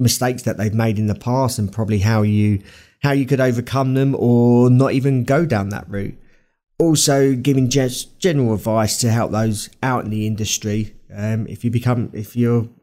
mistakes 0.00 0.42
that 0.42 0.56
they've 0.56 0.74
made 0.74 0.98
in 0.98 1.06
the 1.06 1.14
past 1.14 1.60
and 1.60 1.72
probably 1.72 2.00
how 2.00 2.22
you 2.22 2.60
how 3.04 3.12
you 3.12 3.24
could 3.24 3.38
overcome 3.38 3.94
them 3.94 4.16
or 4.18 4.68
not 4.68 4.90
even 4.90 5.22
go 5.22 5.46
down 5.46 5.68
that 5.68 5.88
route. 5.88 6.18
Also, 6.76 7.36
giving 7.36 7.70
just 7.70 8.18
general 8.18 8.52
advice 8.52 8.98
to 8.98 9.12
help 9.12 9.30
those 9.30 9.70
out 9.80 10.02
in 10.02 10.10
the 10.10 10.26
industry 10.26 10.96
um, 11.14 11.46
if 11.46 11.62
you 11.62 11.70
become 11.70 12.10
if 12.12 12.34
you 12.34 12.74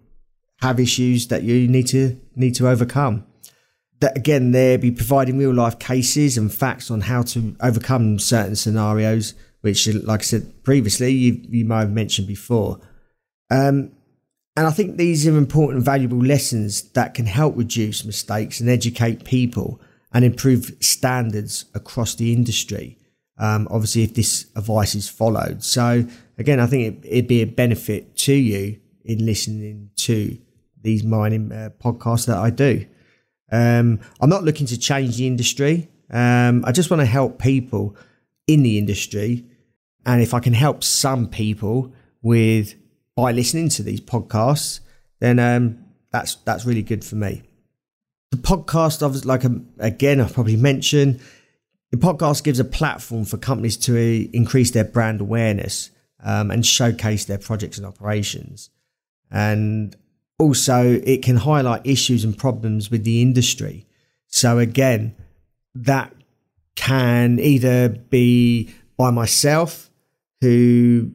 have 0.62 0.80
issues 0.80 1.28
that 1.28 1.44
you 1.44 1.68
need 1.68 1.88
to 1.88 2.18
need 2.38 2.56
to 2.56 2.70
overcome. 2.70 3.26
That 4.00 4.16
again, 4.16 4.52
they'll 4.54 4.78
be 4.78 4.92
providing 4.92 5.38
real 5.38 5.54
life 5.54 5.78
cases 5.78 6.38
and 6.38 6.54
facts 6.54 6.90
on 6.90 7.02
how 7.02 7.24
to 7.24 7.54
overcome 7.60 8.18
certain 8.18 8.56
scenarios, 8.56 9.34
which, 9.60 9.90
like 9.90 10.22
I 10.22 10.24
said 10.24 10.64
previously, 10.64 11.12
you 11.12 11.42
you 11.50 11.66
might 11.66 11.82
have 11.82 11.92
mentioned 11.92 12.28
before. 12.30 12.80
Um, 13.52 13.92
and 14.56 14.66
I 14.66 14.72
think 14.72 14.98
these 14.98 15.28
are 15.28 15.38
important, 15.38 15.84
valuable 15.84 16.18
lessons 16.18 16.82
that 16.92 17.14
can 17.14 17.26
help 17.26 17.56
reduce 17.56 18.04
mistakes 18.06 18.60
and 18.60 18.70
educate 18.70 19.24
people 19.24 19.80
and 20.14 20.26
improve 20.26 20.72
standards 20.80 21.66
across 21.74 22.16
the 22.16 22.34
industry. 22.34 22.98
Um, 23.38 23.68
obviously, 23.72 24.04
if 24.04 24.14
this 24.14 24.48
advice 24.56 24.96
is 24.96 25.10
followed. 25.10 25.64
So, 25.64 26.06
again, 26.38 26.60
I 26.60 26.68
think 26.68 27.06
it, 27.06 27.16
would 27.16 27.28
be 27.28 27.42
a 27.42 27.46
benefit 27.46 28.16
to 28.18 28.34
you 28.34 28.80
in 29.04 29.26
listening 29.26 29.90
to 29.98 30.38
these 30.82 31.04
mining 31.04 31.52
uh, 31.52 31.70
podcasts 31.84 32.28
that 32.28 32.38
I 32.38 32.50
do. 32.50 32.86
Um, 33.52 34.00
I'm 34.20 34.30
not 34.30 34.44
looking 34.44 34.68
to 34.68 34.78
change 34.78 35.18
the 35.18 35.28
industry. 35.28 35.90
Um, 36.10 36.64
I 36.66 36.72
just 36.72 36.90
want 36.90 37.02
to 37.02 37.06
help 37.06 37.40
people 37.40 37.96
in 38.48 38.64
the 38.64 38.78
industry. 38.78 39.46
And 40.06 40.22
if 40.22 40.34
I 40.34 40.40
can 40.40 40.54
help 40.54 40.84
some 40.84 41.28
people 41.28 41.94
with 42.22 42.76
by 43.16 43.32
listening 43.32 43.70
to 43.70 43.84
these 43.84 44.02
podcasts, 44.02 44.80
then 45.20 45.40
um, 45.40 45.86
that's 46.12 46.36
that's 46.36 46.66
really 46.66 46.82
good 46.82 47.04
for 47.04 47.16
me. 47.16 47.44
The 48.32 48.38
podcast, 48.38 49.26
like 49.26 49.44
um, 49.46 49.68
again, 49.80 50.22
I've 50.22 50.34
probably 50.34 50.56
mentioned, 50.56 51.20
the 51.92 51.98
podcast 51.98 52.44
gives 52.44 52.60
a 52.60 52.64
platform 52.64 53.26
for 53.26 53.38
companies 53.38 53.78
to 53.78 53.98
uh, 53.98 54.30
increase 54.34 54.72
their 54.72 54.86
brand 54.86 55.20
awareness 55.22 55.92
um, 56.24 56.52
and 56.52 56.66
showcase 56.66 57.26
their 57.26 57.38
projects 57.38 57.78
and 57.78 57.86
operations. 57.86 58.70
And 59.30 59.96
also, 60.40 61.00
it 61.04 61.24
can 61.24 61.38
highlight 61.38 61.86
issues 61.86 62.24
and 62.24 62.38
problems 62.38 62.90
with 62.90 63.04
the 63.04 63.22
industry. 63.22 63.86
So, 64.28 64.60
again, 64.60 65.16
that 65.76 66.14
can 66.76 67.40
either 67.40 67.90
be 67.90 68.74
by 68.98 69.12
myself 69.12 69.90
who 70.40 71.12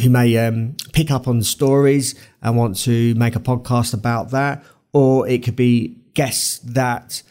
who 0.00 0.10
may 0.10 0.36
um, 0.38 0.76
pick 0.92 1.10
up 1.10 1.28
on 1.28 1.42
stories 1.42 2.14
and 2.40 2.56
want 2.56 2.76
to 2.78 3.14
make 3.14 3.36
a 3.36 3.40
podcast 3.40 3.94
about 3.94 4.30
that, 4.30 4.64
or 4.92 5.28
it 5.28 5.42
could 5.42 5.56
be 5.56 5.96
guests 6.14 6.58
that 6.60 7.22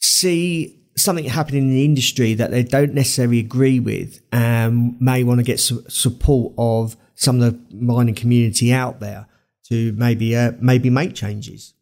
see 0.00 0.78
something 0.96 1.24
happening 1.24 1.62
in 1.62 1.70
the 1.70 1.84
industry 1.84 2.34
that 2.34 2.50
they 2.50 2.62
don't 2.62 2.94
necessarily 2.94 3.40
agree 3.40 3.80
with 3.80 4.20
and 4.32 5.00
may 5.00 5.24
want 5.24 5.38
to 5.38 5.44
get 5.44 5.58
su- 5.58 5.84
support 5.88 6.52
of 6.56 6.96
some 7.14 7.40
of 7.40 7.52
the 7.52 7.74
mining 7.74 8.14
community 8.14 8.72
out 8.72 9.00
there 9.00 9.26
to 9.68 9.92
maybe 9.92 10.36
uh, 10.36 10.52
maybe 10.60 10.90
make 10.90 11.14
changes. 11.14 11.74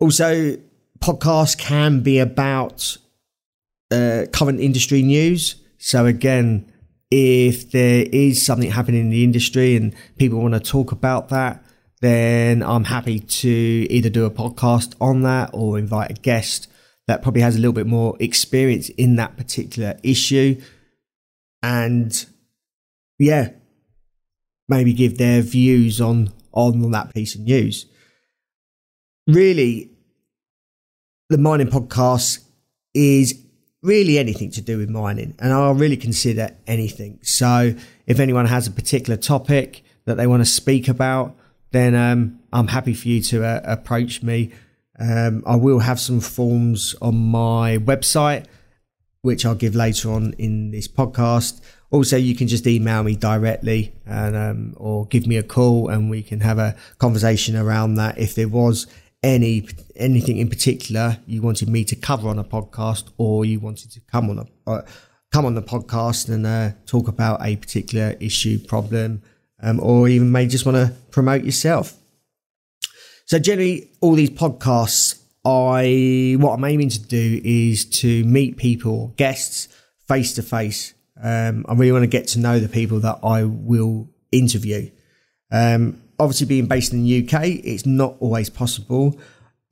Also, 0.00 0.56
podcasts 1.00 1.56
can 1.56 2.00
be 2.00 2.18
about 2.18 2.96
uh, 3.90 4.24
current 4.32 4.60
industry 4.60 5.02
news. 5.02 5.56
So 5.78 6.06
again, 6.06 6.70
if 7.10 7.70
there 7.70 8.06
is 8.12 8.44
something 8.44 8.70
happening 8.70 9.00
in 9.00 9.10
the 9.10 9.24
industry 9.24 9.76
and 9.76 9.94
people 10.18 10.40
want 10.40 10.54
to 10.54 10.60
talk 10.60 10.92
about 10.92 11.28
that, 11.30 11.64
then 12.00 12.62
I'm 12.62 12.84
happy 12.84 13.18
to 13.18 13.48
either 13.48 14.10
do 14.10 14.24
a 14.24 14.30
podcast 14.30 14.94
on 15.00 15.22
that 15.22 15.50
or 15.52 15.78
invite 15.78 16.10
a 16.10 16.14
guest 16.14 16.68
that 17.06 17.22
probably 17.22 17.40
has 17.40 17.56
a 17.56 17.58
little 17.58 17.72
bit 17.72 17.86
more 17.86 18.16
experience 18.20 18.90
in 18.90 19.16
that 19.16 19.36
particular 19.36 19.98
issue. 20.02 20.60
And 21.62 22.26
yeah, 23.18 23.50
maybe 24.68 24.92
give 24.92 25.18
their 25.18 25.40
views 25.40 26.00
on, 26.00 26.32
on 26.52 26.90
that 26.90 27.14
piece 27.14 27.34
of 27.34 27.40
news. 27.40 27.86
Really, 29.26 29.90
the 31.30 31.38
mining 31.38 31.68
podcast 31.68 32.40
is 32.94 33.42
really 33.82 34.18
anything 34.18 34.50
to 34.52 34.60
do 34.60 34.78
with 34.78 34.90
mining, 34.90 35.34
and 35.38 35.52
I'll 35.52 35.74
really 35.74 35.96
consider 35.96 36.50
anything. 36.66 37.18
So, 37.22 37.74
if 38.06 38.18
anyone 38.18 38.46
has 38.46 38.66
a 38.66 38.70
particular 38.70 39.16
topic 39.16 39.82
that 40.04 40.16
they 40.16 40.26
want 40.26 40.40
to 40.40 40.46
speak 40.46 40.88
about, 40.88 41.36
then 41.70 41.94
um, 41.94 42.40
I'm 42.52 42.68
happy 42.68 42.94
for 42.94 43.08
you 43.08 43.22
to 43.24 43.44
uh, 43.44 43.60
approach 43.64 44.22
me. 44.22 44.52
Um, 44.98 45.44
I 45.46 45.56
will 45.56 45.78
have 45.80 46.00
some 46.00 46.20
forms 46.20 46.94
on 47.00 47.16
my 47.16 47.78
website, 47.78 48.46
which 49.22 49.46
I'll 49.46 49.54
give 49.54 49.74
later 49.74 50.10
on 50.10 50.34
in 50.38 50.70
this 50.70 50.88
podcast. 50.88 51.60
Also, 51.90 52.16
you 52.16 52.34
can 52.34 52.48
just 52.48 52.66
email 52.66 53.02
me 53.02 53.16
directly 53.16 53.94
and 54.04 54.36
um, 54.36 54.74
or 54.76 55.06
give 55.06 55.26
me 55.26 55.36
a 55.36 55.42
call, 55.42 55.88
and 55.88 56.10
we 56.10 56.22
can 56.22 56.40
have 56.40 56.58
a 56.58 56.74
conversation 56.98 57.56
around 57.56 57.94
that. 57.94 58.18
If 58.18 58.34
there 58.34 58.48
was 58.48 58.86
any 59.22 59.68
anything 59.96 60.36
in 60.36 60.48
particular 60.48 61.18
you 61.26 61.42
wanted 61.42 61.68
me 61.68 61.84
to 61.84 61.96
cover 61.96 62.28
on 62.28 62.38
a 62.38 62.44
podcast, 62.44 63.10
or 63.18 63.44
you 63.44 63.60
wanted 63.60 63.90
to 63.92 64.00
come 64.00 64.30
on 64.30 64.38
a 64.38 64.70
uh, 64.70 64.82
come 65.32 65.44
on 65.44 65.54
the 65.54 65.62
podcast 65.62 66.28
and 66.28 66.46
uh, 66.46 66.70
talk 66.86 67.08
about 67.08 67.44
a 67.44 67.56
particular 67.56 68.16
issue, 68.20 68.58
problem, 68.58 69.22
um, 69.62 69.80
or 69.80 70.08
even 70.08 70.32
may 70.32 70.46
just 70.46 70.64
want 70.64 70.76
to 70.76 70.94
promote 71.10 71.44
yourself. 71.44 71.94
So 73.26 73.38
generally, 73.38 73.90
all 74.00 74.14
these 74.14 74.30
podcasts, 74.30 75.20
I 75.44 76.36
what 76.38 76.54
I'm 76.54 76.64
aiming 76.64 76.90
to 76.90 77.00
do 77.00 77.40
is 77.44 77.84
to 78.00 78.24
meet 78.24 78.56
people, 78.56 79.08
guests, 79.16 79.68
face 80.06 80.34
to 80.34 80.42
face. 80.42 80.94
I 81.22 81.52
really 81.68 81.92
want 81.92 82.04
to 82.04 82.08
get 82.08 82.28
to 82.28 82.38
know 82.38 82.60
the 82.60 82.68
people 82.68 83.00
that 83.00 83.18
I 83.24 83.42
will 83.44 84.08
interview. 84.30 84.90
Um, 85.50 86.00
obviously 86.18 86.46
being 86.46 86.66
based 86.66 86.92
in 86.92 87.04
the 87.04 87.26
UK, 87.26 87.44
it's 87.64 87.86
not 87.86 88.16
always 88.20 88.50
possible. 88.50 89.18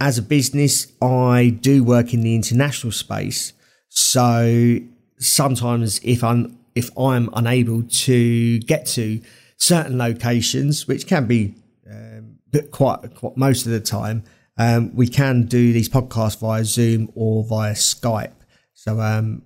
As 0.01 0.19
a 0.19 0.23
business, 0.23 0.93
I 1.01 1.57
do 1.61 1.83
work 1.83 2.13
in 2.13 2.21
the 2.21 2.35
international 2.35 2.93
space. 2.93 3.53
So 3.89 4.79
sometimes 5.19 6.01
if 6.03 6.23
I'm 6.23 6.59
if 6.75 6.91
I'm 6.99 7.31
unable 7.33 7.83
to 7.83 8.59
get 8.61 8.85
to 8.87 9.21
certain 9.57 9.97
locations, 9.97 10.87
which 10.87 11.07
can 11.07 11.27
be 11.27 11.55
um, 11.91 12.39
quite, 12.71 13.15
quite 13.15 13.37
most 13.37 13.65
of 13.65 13.73
the 13.73 13.81
time, 13.81 14.25
um, 14.59 14.95
we 14.95 15.09
can 15.09 15.47
do 15.47 15.73
these 15.73 15.89
podcasts 15.89 16.39
via 16.39 16.65
Zoom 16.65 17.11
or 17.15 17.45
via 17.45 17.73
Skype. 17.73 18.35
So 18.75 19.01
um, 19.01 19.43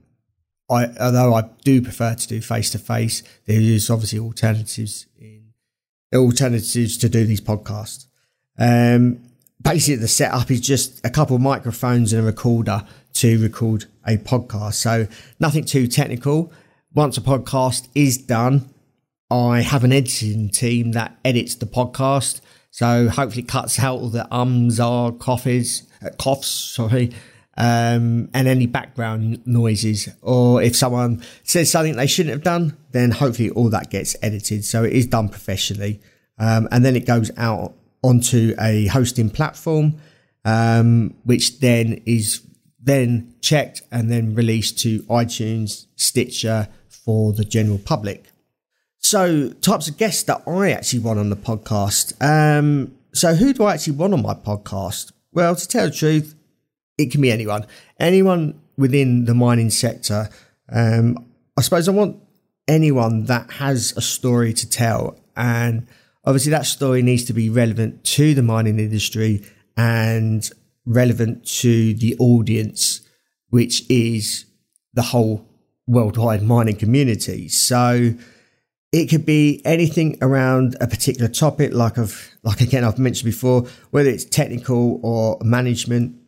I, 0.69 0.87
although 1.01 1.35
I 1.35 1.51
do 1.65 1.81
prefer 1.81 2.15
to 2.15 2.29
do 2.29 2.41
face 2.41 2.71
to 2.71 2.79
face, 2.79 3.23
there 3.47 3.61
is 3.61 3.91
obviously 3.91 4.19
alternatives 4.19 5.07
in 5.17 5.50
alternatives 6.19 6.97
to 6.99 7.09
do 7.09 7.25
these 7.25 7.41
podcasts. 7.41 8.07
Um, 8.59 9.21
basically, 9.63 9.97
the 9.97 10.09
setup 10.09 10.51
is 10.51 10.61
just 10.61 11.05
a 11.05 11.11
couple 11.11 11.37
of 11.37 11.43
microphones 11.43 12.13
and 12.13 12.23
a 12.23 12.27
recorder 12.27 12.85
to 13.15 13.43
record 13.43 13.87
a 14.07 14.17
podcast. 14.17 14.75
So 14.75 15.07
nothing 15.39 15.65
too 15.65 15.87
technical. 15.87 16.53
Once 16.95 17.17
a 17.17 17.21
podcast 17.21 17.89
is 17.95 18.19
done, 18.19 18.69
I 19.31 19.61
have 19.61 19.85
an 19.85 19.93
editing 19.93 20.49
team 20.49 20.93
that 20.93 21.17
edits 21.25 21.55
the 21.55 21.67
podcast. 21.67 22.41
So 22.71 23.09
hopefully 23.09 23.43
cuts 23.43 23.79
out 23.79 23.99
all 23.99 24.09
the 24.09 24.33
ums, 24.35 24.81
or 24.81 25.13
coughs, 25.13 25.83
uh, 26.05 26.11
coughs, 26.19 26.49
sorry, 26.49 27.11
um, 27.57 28.31
and 28.33 28.49
any 28.49 28.67
background 28.67 29.47
noises. 29.47 30.09
Or 30.23 30.63
if 30.63 30.77
someone 30.77 31.23
says 31.43 31.71
something 31.71 31.97
they 31.97 32.07
shouldn't 32.07 32.33
have 32.33 32.43
done, 32.43 32.77
then 32.93 33.11
hopefully 33.11 33.51
all 33.51 33.71
that 33.71 33.91
gets 33.91 34.17
edited. 34.23 34.65
So 34.65 34.85
it 34.85 34.93
is 34.93 35.07
done 35.07 35.29
professionally. 35.29 36.01
Um, 36.39 36.69
and 36.71 36.85
then 36.85 36.97
it 36.97 37.07
goes 37.07 37.31
out 37.37 37.75
onto 38.03 38.55
a 38.59 38.87
hosting 38.87 39.31
platform, 39.31 39.97
um, 40.45 41.15
which 41.25 41.61
then 41.61 42.01
is 42.07 42.43
then 42.83 43.35
checked 43.43 43.83
and 43.93 44.11
then 44.11 44.35
released 44.35 44.79
to 44.81 45.01
iTunes, 45.03 45.87
Stitcher 45.97 46.69
for 46.89 47.33
the 47.33 47.45
general 47.45 47.79
public. 47.79 48.27
So, 48.99 49.51
types 49.51 49.89
of 49.89 49.97
guests 49.97 50.23
that 50.25 50.43
I 50.47 50.73
actually 50.73 51.01
want 51.01 51.19
on 51.19 51.31
the 51.31 51.37
podcast. 51.37 52.15
Um, 52.23 52.95
so, 53.13 53.35
who 53.35 53.53
do 53.53 53.65
I 53.65 53.75
actually 53.75 53.97
want 53.97 54.15
on 54.15 54.23
my 54.23 54.35
podcast? 54.35 55.13
Well, 55.33 55.57
to 55.57 55.69
tell 55.69 55.87
the 55.87 55.93
truth, 55.95 56.35
it 57.01 57.11
can 57.11 57.21
be 57.21 57.31
anyone, 57.31 57.67
anyone 57.99 58.61
within 58.77 59.25
the 59.25 59.35
mining 59.35 59.71
sector. 59.71 60.29
Um, 60.69 61.27
I 61.57 61.63
suppose 61.63 61.89
I 61.89 61.93
want 61.93 62.17
anyone 62.69 63.25
that 63.25 63.51
has 63.53 63.95
a 63.97 64.01
story 64.01 64.53
to 64.53 64.69
tell, 64.69 65.19
and 65.37 65.87
obviously 66.25 66.51
that 66.51 66.67
story 66.67 67.03
needs 67.03 67.25
to 67.25 67.33
be 67.33 67.49
relevant 67.49 68.05
to 68.05 68.35
the 68.35 68.43
mining 68.43 68.79
industry 68.79 69.45
and 69.77 70.49
relevant 70.85 71.47
to 71.47 71.95
the 71.95 72.17
audience, 72.19 73.01
which 73.49 73.89
is 73.89 74.45
the 74.93 75.03
whole 75.03 75.47
worldwide 75.87 76.43
mining 76.43 76.77
community. 76.77 77.49
So 77.49 78.15
it 78.93 79.07
could 79.07 79.25
be 79.25 79.63
anything 79.65 80.19
around 80.21 80.77
a 80.81 80.87
particular 80.87 81.29
topic, 81.29 81.73
like 81.73 81.97
I've 81.97 82.37
like 82.43 82.61
again 82.61 82.85
I've 82.85 82.99
mentioned 82.99 83.27
before, 83.27 83.67
whether 83.91 84.11
it's 84.11 84.25
technical 84.25 85.01
or 85.03 85.39
management 85.43 86.20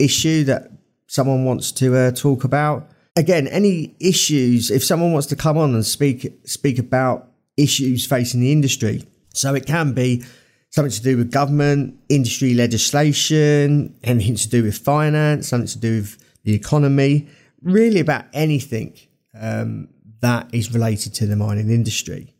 issue 0.00 0.44
that 0.44 0.70
someone 1.06 1.44
wants 1.44 1.72
to 1.72 1.96
uh, 1.96 2.10
talk 2.12 2.44
about. 2.44 2.88
Again, 3.16 3.48
any 3.48 3.96
issues, 4.00 4.70
if 4.70 4.84
someone 4.84 5.12
wants 5.12 5.26
to 5.28 5.36
come 5.36 5.58
on 5.58 5.74
and 5.74 5.84
speak 5.84 6.32
speak 6.44 6.78
about 6.78 7.28
issues 7.56 8.06
facing 8.06 8.40
the 8.40 8.52
industry. 8.52 9.04
So 9.34 9.54
it 9.54 9.66
can 9.66 9.92
be 9.92 10.24
something 10.70 10.92
to 10.92 11.02
do 11.02 11.16
with 11.16 11.30
government, 11.32 11.98
industry 12.08 12.54
legislation, 12.54 13.94
anything 14.02 14.36
to 14.36 14.48
do 14.48 14.62
with 14.62 14.78
finance, 14.78 15.48
something 15.48 15.68
to 15.68 15.78
do 15.78 15.96
with 15.96 16.40
the 16.44 16.54
economy, 16.54 17.28
really 17.62 18.00
about 18.00 18.24
anything 18.32 18.96
um, 19.38 19.88
that 20.20 20.48
is 20.52 20.72
related 20.72 21.14
to 21.14 21.26
the 21.26 21.36
mining 21.36 21.70
industry. 21.70 22.34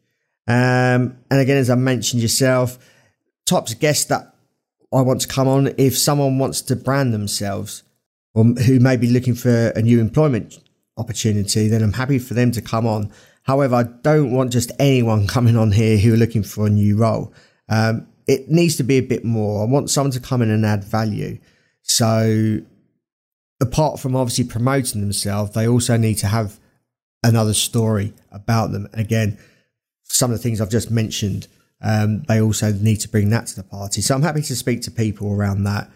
Um, 0.47 1.19
and 1.31 1.41
again, 1.41 1.59
as 1.59 1.71
I 1.71 1.75
mentioned 1.75 2.23
yourself, 2.23 2.79
types 3.47 3.73
of 3.73 3.81
guests 3.81 4.07
that 4.07 4.35
I 4.93 5.03
want 5.03 5.21
to 5.23 5.29
come 5.29 5.47
on 5.47 5.73
if 5.79 5.97
someone 5.97 6.39
wants 6.39 6.61
to 6.63 6.77
brand 6.77 7.15
themselves 7.15 7.83
or 8.35 8.45
who 8.45 8.81
may 8.81 8.97
be 8.97 9.09
looking 9.09 9.35
for 9.35 9.69
a 9.69 9.83
new 9.83 10.01
employment 10.01 10.59
opportunity, 10.97 11.69
then 11.69 11.83
I'm 11.83 11.93
happy 11.93 12.19
for 12.19 12.35
them 12.35 12.51
to 12.53 12.63
come 12.63 12.87
on. 12.87 13.13
However, 13.43 13.77
I 13.77 13.83
don't 13.85 14.33
want 14.33 14.53
just 14.53 14.73
anyone 14.79 15.27
coming 15.37 15.57
on 15.57 15.73
here 15.73 15.99
who 15.99 16.15
are 16.15 16.19
looking 16.19 16.43
for 16.43 16.67
a 16.67 16.71
new 16.71 16.97
role. 16.97 17.33
Um, 17.69 18.07
it 18.27 18.49
needs 18.49 18.77
to 18.77 18.85
be 18.85 18.99
a 18.99 19.03
bit 19.03 19.25
more. 19.25 19.63
I 19.63 19.67
want 19.67 19.91
someone 19.91 20.13
to 20.13 20.21
come 20.21 20.43
in 20.43 20.51
and 20.51 20.65
add 20.65 20.85
value. 20.85 21.39
So, 21.83 22.61
apart 23.61 23.99
from 23.99 24.15
obviously 24.15 24.45
promoting 24.45 25.01
themselves, 25.01 25.53
they 25.53 25.67
also 25.67 25.97
need 25.97 26.15
to 26.19 26.29
have 26.29 26.61
another 27.25 27.55
story 27.55 28.13
about 28.31 28.73
them. 28.73 28.89
Again, 28.93 29.39
some 30.05 30.31
of 30.31 30.39
the 30.39 30.43
things 30.43 30.61
I've 30.61 30.71
just 30.71 30.91
mentioned 30.91 31.49
um, 31.83 32.23
they 32.29 32.41
also 32.41 32.73
need 32.73 32.97
to 32.97 33.09
bring 33.09 33.31
that 33.31 33.47
to 33.49 33.57
the 33.57 33.63
party. 33.63 34.01
So 34.01 34.15
I'm 34.15 34.23
happy 34.23 34.43
to 34.43 34.57
speak 34.57 34.83
to 34.83 34.91
people 34.91 35.33
around 35.33 35.65
that. 35.65 35.91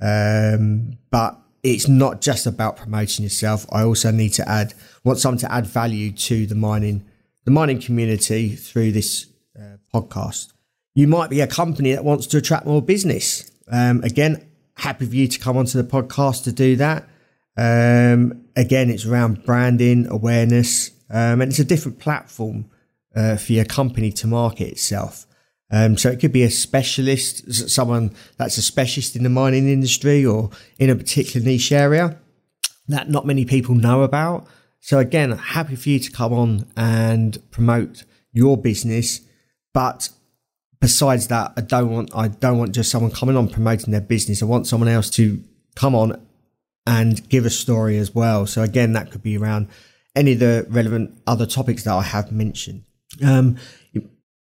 Um, 0.00 0.98
but 1.10 1.38
it's 1.62 1.88
not 1.88 2.20
just 2.20 2.46
about 2.46 2.76
promoting 2.76 3.22
yourself. 3.22 3.66
I 3.70 3.82
also 3.82 4.10
need 4.10 4.30
to 4.30 4.48
add, 4.48 4.74
want 5.04 5.18
someone 5.18 5.38
to 5.38 5.52
add 5.52 5.66
value 5.66 6.12
to 6.12 6.46
the 6.46 6.54
mining, 6.54 7.04
the 7.44 7.50
mining 7.50 7.80
community 7.80 8.56
through 8.56 8.92
this 8.92 9.26
uh, 9.58 9.76
podcast. 9.94 10.52
You 10.94 11.06
might 11.06 11.30
be 11.30 11.40
a 11.40 11.46
company 11.46 11.92
that 11.92 12.04
wants 12.04 12.26
to 12.28 12.38
attract 12.38 12.66
more 12.66 12.82
business. 12.82 13.50
Um, 13.70 14.02
again, 14.02 14.46
happy 14.76 15.06
for 15.06 15.14
you 15.14 15.28
to 15.28 15.38
come 15.38 15.56
onto 15.56 15.80
the 15.80 15.88
podcast 15.88 16.44
to 16.44 16.52
do 16.52 16.76
that. 16.76 17.08
Um, 17.56 18.46
again, 18.56 18.90
it's 18.90 19.04
around 19.04 19.44
branding, 19.44 20.06
awareness, 20.06 20.90
um, 21.10 21.40
and 21.40 21.50
it's 21.50 21.58
a 21.58 21.64
different 21.64 21.98
platform 21.98 22.70
uh, 23.14 23.36
for 23.36 23.52
your 23.52 23.64
company 23.64 24.12
to 24.12 24.26
market 24.26 24.68
itself. 24.68 25.26
Um, 25.70 25.96
so 25.96 26.10
it 26.10 26.18
could 26.18 26.32
be 26.32 26.42
a 26.42 26.50
specialist, 26.50 27.70
someone 27.70 28.14
that's 28.36 28.58
a 28.58 28.62
specialist 28.62 29.14
in 29.14 29.22
the 29.22 29.28
mining 29.28 29.68
industry 29.68 30.26
or 30.26 30.50
in 30.78 30.90
a 30.90 30.96
particular 30.96 31.44
niche 31.44 31.70
area 31.70 32.18
that 32.88 33.08
not 33.08 33.26
many 33.26 33.44
people 33.44 33.74
know 33.74 34.02
about. 34.02 34.46
So 34.80 34.98
again, 34.98 35.30
happy 35.32 35.76
for 35.76 35.88
you 35.88 35.98
to 36.00 36.10
come 36.10 36.32
on 36.32 36.66
and 36.76 37.38
promote 37.50 38.04
your 38.32 38.56
business. 38.56 39.20
But 39.72 40.08
besides 40.80 41.28
that, 41.28 41.52
I 41.56 41.60
don't 41.60 41.90
want 41.90 42.10
I 42.14 42.28
don't 42.28 42.58
want 42.58 42.74
just 42.74 42.90
someone 42.90 43.12
coming 43.12 43.36
on 43.36 43.48
promoting 43.48 43.92
their 43.92 44.00
business. 44.00 44.42
I 44.42 44.46
want 44.46 44.66
someone 44.66 44.88
else 44.88 45.10
to 45.10 45.42
come 45.76 45.94
on 45.94 46.20
and 46.86 47.28
give 47.28 47.46
a 47.46 47.50
story 47.50 47.98
as 47.98 48.14
well. 48.14 48.46
So 48.46 48.62
again, 48.62 48.94
that 48.94 49.10
could 49.10 49.22
be 49.22 49.36
around 49.36 49.68
any 50.16 50.32
of 50.32 50.40
the 50.40 50.66
relevant 50.68 51.20
other 51.26 51.46
topics 51.46 51.84
that 51.84 51.92
I 51.92 52.02
have 52.02 52.32
mentioned. 52.32 52.84
Um, 53.24 53.58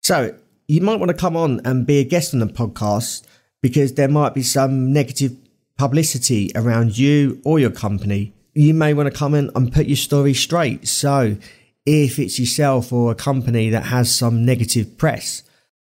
so 0.01 0.35
you 0.67 0.81
might 0.81 0.99
want 0.99 1.09
to 1.09 1.17
come 1.17 1.35
on 1.35 1.61
and 1.65 1.85
be 1.85 1.99
a 1.99 2.03
guest 2.03 2.33
on 2.33 2.39
the 2.39 2.47
podcast 2.47 3.23
because 3.61 3.93
there 3.93 4.07
might 4.07 4.33
be 4.33 4.43
some 4.43 4.91
negative 4.93 5.35
publicity 5.77 6.51
around 6.55 6.97
you 6.97 7.41
or 7.43 7.59
your 7.59 7.71
company. 7.71 8.33
You 8.53 8.73
may 8.73 8.93
want 8.93 9.11
to 9.11 9.17
come 9.17 9.33
in 9.33 9.49
and 9.55 9.73
put 9.73 9.87
your 9.87 9.97
story 9.97 10.33
straight. 10.33 10.87
So 10.87 11.37
if 11.85 12.19
it's 12.19 12.39
yourself 12.39 12.93
or 12.93 13.11
a 13.11 13.15
company 13.15 13.69
that 13.69 13.85
has 13.85 14.15
some 14.15 14.45
negative 14.45 14.97
press, 14.97 15.43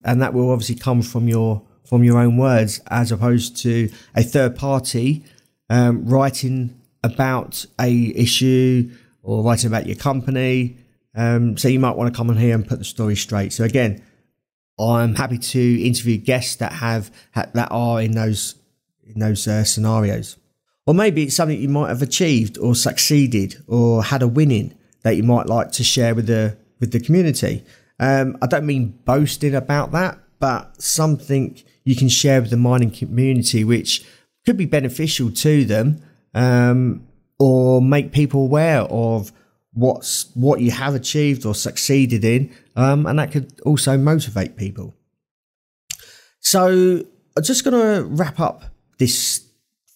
and 0.03 0.21
that 0.21 0.33
will 0.33 0.51
obviously 0.51 0.75
come 0.75 1.01
from 1.01 1.27
your 1.27 1.61
from 1.85 2.03
your 2.03 2.17
own 2.17 2.37
words 2.37 2.81
as 2.87 3.11
opposed 3.11 3.57
to 3.57 3.89
a 4.15 4.23
third 4.23 4.55
party 4.55 5.23
um, 5.69 6.05
writing 6.05 6.79
about 7.03 7.65
a 7.79 8.13
issue 8.15 8.89
or 9.21 9.43
writing 9.43 9.67
about 9.67 9.85
your 9.85 9.95
company. 9.95 10.77
Um, 11.15 11.57
so 11.57 11.67
you 11.67 11.79
might 11.79 11.95
want 11.95 12.11
to 12.11 12.17
come 12.17 12.29
on 12.29 12.37
here 12.37 12.55
and 12.55 12.67
put 12.67 12.79
the 12.79 12.85
story 12.85 13.15
straight. 13.15 13.53
So 13.53 13.63
again, 13.63 14.01
I'm 14.79 15.15
happy 15.15 15.37
to 15.37 15.83
interview 15.83 16.17
guests 16.17 16.55
that 16.57 16.73
have 16.73 17.11
that 17.33 17.67
are 17.71 18.01
in 18.01 18.11
those 18.11 18.55
in 19.05 19.19
those 19.19 19.47
uh, 19.47 19.63
scenarios, 19.63 20.37
or 20.85 20.93
maybe 20.93 21.23
it's 21.23 21.35
something 21.35 21.59
you 21.59 21.69
might 21.69 21.89
have 21.89 22.01
achieved 22.01 22.57
or 22.57 22.75
succeeded 22.75 23.55
or 23.67 24.03
had 24.03 24.21
a 24.21 24.27
winning 24.27 24.75
that 25.03 25.15
you 25.15 25.23
might 25.23 25.45
like 25.45 25.71
to 25.73 25.83
share 25.83 26.15
with 26.15 26.27
the 26.27 26.57
with 26.79 26.91
the 26.91 26.99
community. 26.99 27.63
Um, 27.99 28.37
I 28.41 28.47
don't 28.47 28.65
mean 28.65 28.99
boasting 29.05 29.55
about 29.55 29.91
that, 29.91 30.17
but 30.39 30.81
something 30.81 31.61
you 31.83 31.95
can 31.95 32.09
share 32.09 32.41
with 32.41 32.49
the 32.49 32.57
mining 32.57 32.91
community, 32.91 33.63
which 33.63 34.03
could 34.45 34.57
be 34.57 34.65
beneficial 34.65 35.31
to 35.31 35.63
them, 35.65 36.01
um, 36.33 37.07
or 37.39 37.81
make 37.81 38.11
people 38.11 38.41
aware 38.41 38.81
of 38.81 39.31
what's 39.73 40.31
what 40.35 40.61
you 40.61 40.71
have 40.71 40.95
achieved 40.95 41.45
or 41.45 41.55
succeeded 41.55 42.23
in, 42.23 42.53
um, 42.75 43.05
and 43.05 43.19
that 43.19 43.31
could 43.31 43.59
also 43.61 43.97
motivate 43.97 44.57
people. 44.57 44.93
So, 46.39 47.03
I'm 47.35 47.43
just 47.43 47.63
going 47.63 47.79
to 47.79 48.03
wrap 48.03 48.39
up 48.39 48.63
this 48.99 49.47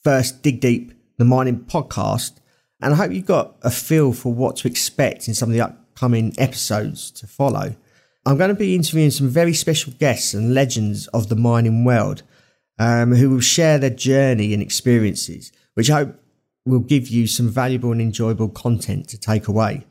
first 0.03 0.41
dig 0.41 0.59
deep 0.59 0.93
the 1.17 1.25
mining 1.25 1.59
podcast, 1.59 2.39
and 2.81 2.93
I 2.93 2.97
hope 2.97 3.11
you 3.11 3.21
got 3.21 3.55
a 3.61 3.71
feel 3.71 4.13
for 4.13 4.31
what 4.33 4.55
to 4.57 4.67
expect 4.67 5.27
in 5.27 5.33
some 5.33 5.49
of 5.49 5.53
the 5.53 5.61
upcoming 5.61 6.33
episodes 6.37 7.11
to 7.11 7.27
follow. 7.27 7.75
I'm 8.25 8.37
going 8.37 8.49
to 8.49 8.55
be 8.55 8.75
interviewing 8.75 9.11
some 9.11 9.29
very 9.29 9.53
special 9.53 9.93
guests 9.93 10.33
and 10.33 10.53
legends 10.53 11.07
of 11.07 11.29
the 11.29 11.35
mining 11.35 11.85
world 11.85 12.23
um, 12.77 13.15
who 13.15 13.29
will 13.29 13.39
share 13.39 13.77
their 13.79 13.89
journey 13.89 14.53
and 14.53 14.61
experiences, 14.61 15.51
which 15.75 15.89
I 15.89 16.03
hope 16.03 16.15
will 16.67 16.79
give 16.79 17.07
you 17.07 17.27
some 17.27 17.49
valuable 17.49 17.91
and 17.91 18.01
enjoyable 18.01 18.49
content 18.49 19.07
to 19.09 19.17
take 19.17 19.47
away. 19.47 19.85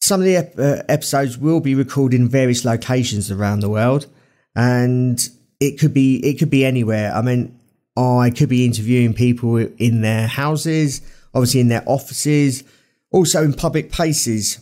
Some 0.00 0.20
of 0.20 0.26
the 0.26 0.36
ep- 0.36 0.58
uh, 0.58 0.82
episodes 0.88 1.38
will 1.38 1.60
be 1.60 1.74
recorded 1.74 2.20
in 2.20 2.28
various 2.28 2.64
locations 2.64 3.30
around 3.30 3.60
the 3.60 3.70
world, 3.70 4.06
and 4.54 5.18
it 5.60 5.78
could 5.78 5.94
be 5.94 6.16
it 6.18 6.38
could 6.38 6.50
be 6.50 6.64
anywhere. 6.64 7.12
I 7.14 7.22
mean, 7.22 7.58
I 7.96 8.30
could 8.30 8.48
be 8.48 8.64
interviewing 8.64 9.14
people 9.14 9.56
in 9.56 10.00
their 10.02 10.26
houses, 10.26 11.00
obviously 11.32 11.60
in 11.60 11.68
their 11.68 11.84
offices, 11.86 12.64
also 13.10 13.42
in 13.44 13.54
public 13.54 13.92
places. 13.92 14.58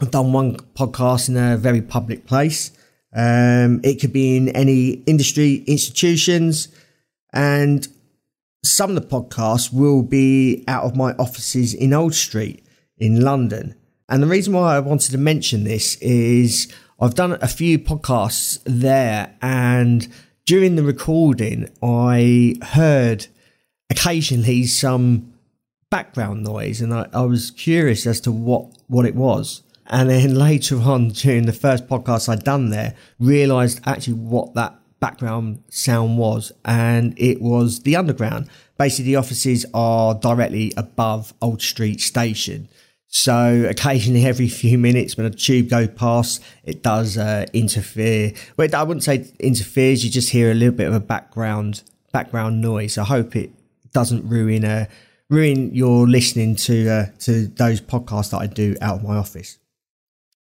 I've 0.00 0.10
done 0.10 0.32
one 0.32 0.56
podcast 0.74 1.28
in 1.28 1.36
a 1.36 1.56
very 1.56 1.80
public 1.80 2.26
place. 2.26 2.70
Um, 3.14 3.80
it 3.82 4.00
could 4.00 4.12
be 4.12 4.36
in 4.36 4.48
any 4.50 5.02
industry 5.06 5.64
institutions, 5.66 6.68
and 7.32 7.86
some 8.66 8.96
of 8.96 8.96
the 8.96 9.08
podcasts 9.08 9.72
will 9.72 10.02
be 10.02 10.64
out 10.66 10.84
of 10.84 10.96
my 10.96 11.12
offices 11.12 11.72
in 11.72 11.92
Old 11.92 12.14
Street 12.14 12.64
in 12.98 13.20
London. 13.20 13.74
And 14.08 14.22
the 14.22 14.26
reason 14.26 14.52
why 14.52 14.76
I 14.76 14.80
wanted 14.80 15.10
to 15.12 15.18
mention 15.18 15.64
this 15.64 15.96
is 15.96 16.72
I've 17.00 17.14
done 17.14 17.38
a 17.40 17.48
few 17.48 17.78
podcasts 17.78 18.60
there, 18.64 19.36
and 19.42 20.08
during 20.46 20.76
the 20.76 20.82
recording, 20.82 21.68
I 21.82 22.54
heard 22.62 23.26
occasionally 23.90 24.64
some 24.64 25.34
background 25.90 26.42
noise, 26.42 26.80
and 26.80 26.94
I, 26.94 27.08
I 27.12 27.22
was 27.22 27.50
curious 27.50 28.06
as 28.06 28.20
to 28.22 28.32
what, 28.32 28.66
what 28.86 29.06
it 29.06 29.14
was. 29.14 29.62
And 29.86 30.08
then 30.08 30.34
later 30.38 30.80
on, 30.80 31.08
during 31.08 31.46
the 31.46 31.52
first 31.52 31.86
podcast 31.86 32.28
I'd 32.28 32.44
done 32.44 32.70
there, 32.70 32.94
realized 33.18 33.80
actually 33.84 34.14
what 34.14 34.54
that 34.54 34.78
background 35.00 35.62
sound 35.68 36.18
was, 36.18 36.52
and 36.64 37.14
it 37.18 37.40
was 37.40 37.80
the 37.80 37.96
underground. 37.96 38.48
Basically, 38.78 39.06
the 39.06 39.16
offices 39.16 39.66
are 39.74 40.14
directly 40.14 40.72
above 40.76 41.32
Old 41.40 41.62
Street 41.62 42.00
Station. 42.00 42.68
So 43.08 43.66
occasionally, 43.70 44.26
every 44.26 44.48
few 44.48 44.78
minutes, 44.78 45.16
when 45.16 45.26
a 45.26 45.30
tube 45.30 45.68
goes 45.68 45.88
past, 45.88 46.42
it 46.64 46.82
does 46.82 47.16
uh, 47.16 47.46
interfere. 47.52 48.32
Well, 48.56 48.68
I 48.74 48.82
wouldn't 48.82 49.04
say 49.04 49.30
interferes. 49.38 50.04
You 50.04 50.10
just 50.10 50.30
hear 50.30 50.50
a 50.50 50.54
little 50.54 50.74
bit 50.74 50.88
of 50.88 50.94
a 50.94 51.00
background 51.00 51.82
background 52.12 52.60
noise. 52.60 52.98
I 52.98 53.04
hope 53.04 53.36
it 53.36 53.50
doesn't 53.92 54.28
ruin 54.28 54.64
uh, 54.64 54.86
ruin 55.28 55.74
your 55.74 56.06
listening 56.06 56.56
to 56.56 56.88
uh, 56.88 57.06
to 57.20 57.46
those 57.48 57.80
podcasts 57.80 58.30
that 58.30 58.38
I 58.38 58.46
do 58.46 58.76
out 58.80 58.96
of 58.96 59.04
my 59.04 59.16
office. 59.16 59.58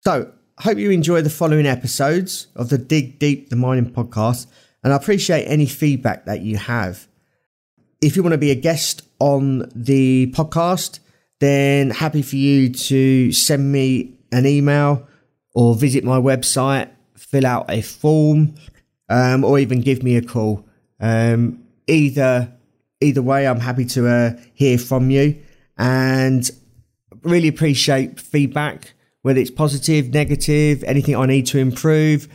So 0.02 0.32
hope 0.60 0.76
you 0.76 0.90
enjoy 0.90 1.22
the 1.22 1.30
following 1.30 1.64
episodes 1.64 2.48
of 2.54 2.68
the 2.68 2.76
Dig 2.76 3.18
Deep 3.18 3.48
the 3.48 3.56
Mining 3.56 3.90
podcast, 3.90 4.46
and 4.84 4.92
I 4.92 4.96
appreciate 4.96 5.44
any 5.44 5.64
feedback 5.64 6.26
that 6.26 6.42
you 6.42 6.58
have. 6.58 7.08
If 8.02 8.14
you 8.14 8.22
want 8.22 8.34
to 8.34 8.38
be 8.38 8.50
a 8.50 8.54
guest 8.54 9.02
on 9.18 9.70
the 9.74 10.30
podcast, 10.32 10.98
then 11.38 11.88
happy 11.88 12.20
for 12.20 12.36
you 12.36 12.68
to 12.68 13.32
send 13.32 13.72
me 13.72 14.18
an 14.32 14.44
email 14.44 15.08
or 15.54 15.74
visit 15.74 16.04
my 16.04 16.18
website, 16.18 16.90
fill 17.16 17.46
out 17.46 17.70
a 17.70 17.80
form, 17.80 18.54
um, 19.08 19.44
or 19.44 19.58
even 19.58 19.80
give 19.80 20.02
me 20.02 20.16
a 20.16 20.22
call. 20.22 20.68
Um, 21.00 21.64
either 21.86 22.52
either 23.00 23.22
way, 23.22 23.48
I'm 23.48 23.60
happy 23.60 23.86
to 23.86 24.08
uh, 24.08 24.32
hear 24.52 24.76
from 24.76 25.10
you, 25.10 25.40
and 25.78 26.50
really 27.22 27.48
appreciate 27.48 28.20
feedback 28.20 28.92
whether 29.22 29.38
it's 29.38 29.50
positive, 29.50 30.12
negative, 30.12 30.82
anything 30.84 31.16
I 31.16 31.26
need 31.26 31.46
to 31.46 31.58
improve. 31.58 32.28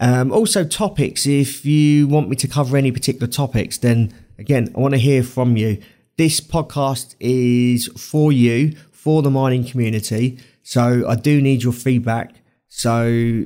Um, 0.00 0.32
also, 0.32 0.64
topics. 0.64 1.26
If 1.26 1.64
you 1.66 2.08
want 2.08 2.28
me 2.28 2.36
to 2.36 2.48
cover 2.48 2.76
any 2.76 2.90
particular 2.92 3.26
topics, 3.26 3.78
then 3.78 4.14
again, 4.38 4.72
I 4.74 4.80
want 4.80 4.94
to 4.94 5.00
hear 5.00 5.22
from 5.22 5.56
you. 5.56 5.82
This 6.16 6.40
podcast 6.40 7.14
is 7.20 7.88
for 7.96 8.32
you, 8.32 8.76
for 8.90 9.22
the 9.22 9.30
mining 9.30 9.64
community. 9.64 10.38
So 10.62 11.04
I 11.08 11.16
do 11.16 11.40
need 11.40 11.62
your 11.62 11.72
feedback 11.72 12.34
so 12.68 13.44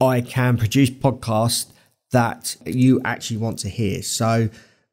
I 0.00 0.20
can 0.20 0.56
produce 0.56 0.90
podcasts 0.90 1.66
that 2.10 2.56
you 2.64 3.00
actually 3.04 3.38
want 3.38 3.58
to 3.60 3.68
hear. 3.68 4.02
So 4.02 4.48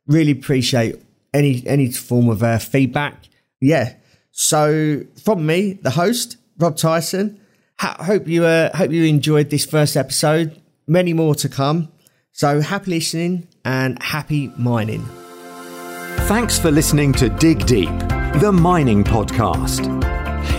really 0.07 0.31
appreciate 0.31 1.01
any 1.33 1.63
any 1.65 1.91
form 1.91 2.29
of 2.29 2.43
uh, 2.43 2.59
feedback. 2.59 3.29
Yeah. 3.61 3.95
So 4.31 5.03
from 5.23 5.45
me, 5.45 5.73
the 5.73 5.91
host, 5.91 6.37
Rob 6.59 6.75
Tyson. 6.75 7.39
Ha- 7.79 8.03
hope 8.03 8.27
you 8.27 8.45
uh, 8.45 8.75
hope 8.75 8.91
you 8.91 9.05
enjoyed 9.05 9.49
this 9.49 9.65
first 9.65 9.95
episode. 9.95 10.61
Many 10.87 11.13
more 11.13 11.35
to 11.35 11.49
come. 11.49 11.91
So 12.31 12.61
happy 12.61 12.91
listening 12.91 13.47
and 13.65 14.01
happy 14.01 14.51
mining. 14.57 15.05
Thanks 16.27 16.59
for 16.59 16.71
listening 16.71 17.13
to 17.13 17.29
Dig 17.29 17.65
Deep, 17.65 17.89
the 18.39 18.51
mining 18.51 19.03
podcast. 19.03 19.87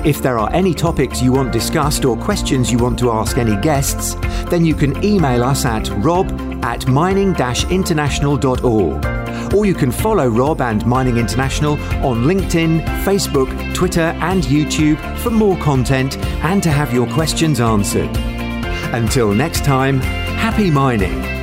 If 0.05 0.23
there 0.23 0.39
are 0.39 0.51
any 0.53 0.73
topics 0.73 1.21
you 1.23 1.33
want 1.33 1.53
discussed 1.53 2.05
or 2.05 2.17
questions 2.17 2.73
you 2.73 2.79
want 2.79 2.99
to 3.01 3.11
ask 3.11 3.39
any 3.39 3.57
guests, 3.61 4.15
then 4.51 4.65
you 4.65 4.75
can 4.75 5.03
email 5.05 5.45
us 5.45 5.65
at 5.65 5.89
rob 5.99 6.31
at 6.65 6.87
mining 6.89 7.35
international.org 7.71 9.20
or 9.55 9.67
you 9.67 9.75
can 9.75 9.91
follow 9.91 10.29
Rob 10.29 10.61
and 10.61 10.85
Mining 10.87 11.17
International 11.17 11.73
on 12.05 12.25
LinkedIn, 12.25 12.85
Facebook, 13.05 13.51
Twitter, 13.75 14.15
and 14.21 14.43
YouTube 14.45 14.99
for 15.19 15.31
more 15.31 15.57
content 15.59 16.17
and 16.45 16.63
to 16.63 16.71
have 16.71 16.93
your 16.93 17.07
questions 17.09 17.61
answered. 17.61 18.11
Until 18.93 19.33
next 19.33 19.65
time, 19.65 20.01
happy 20.01 20.71
mining. 20.71 21.40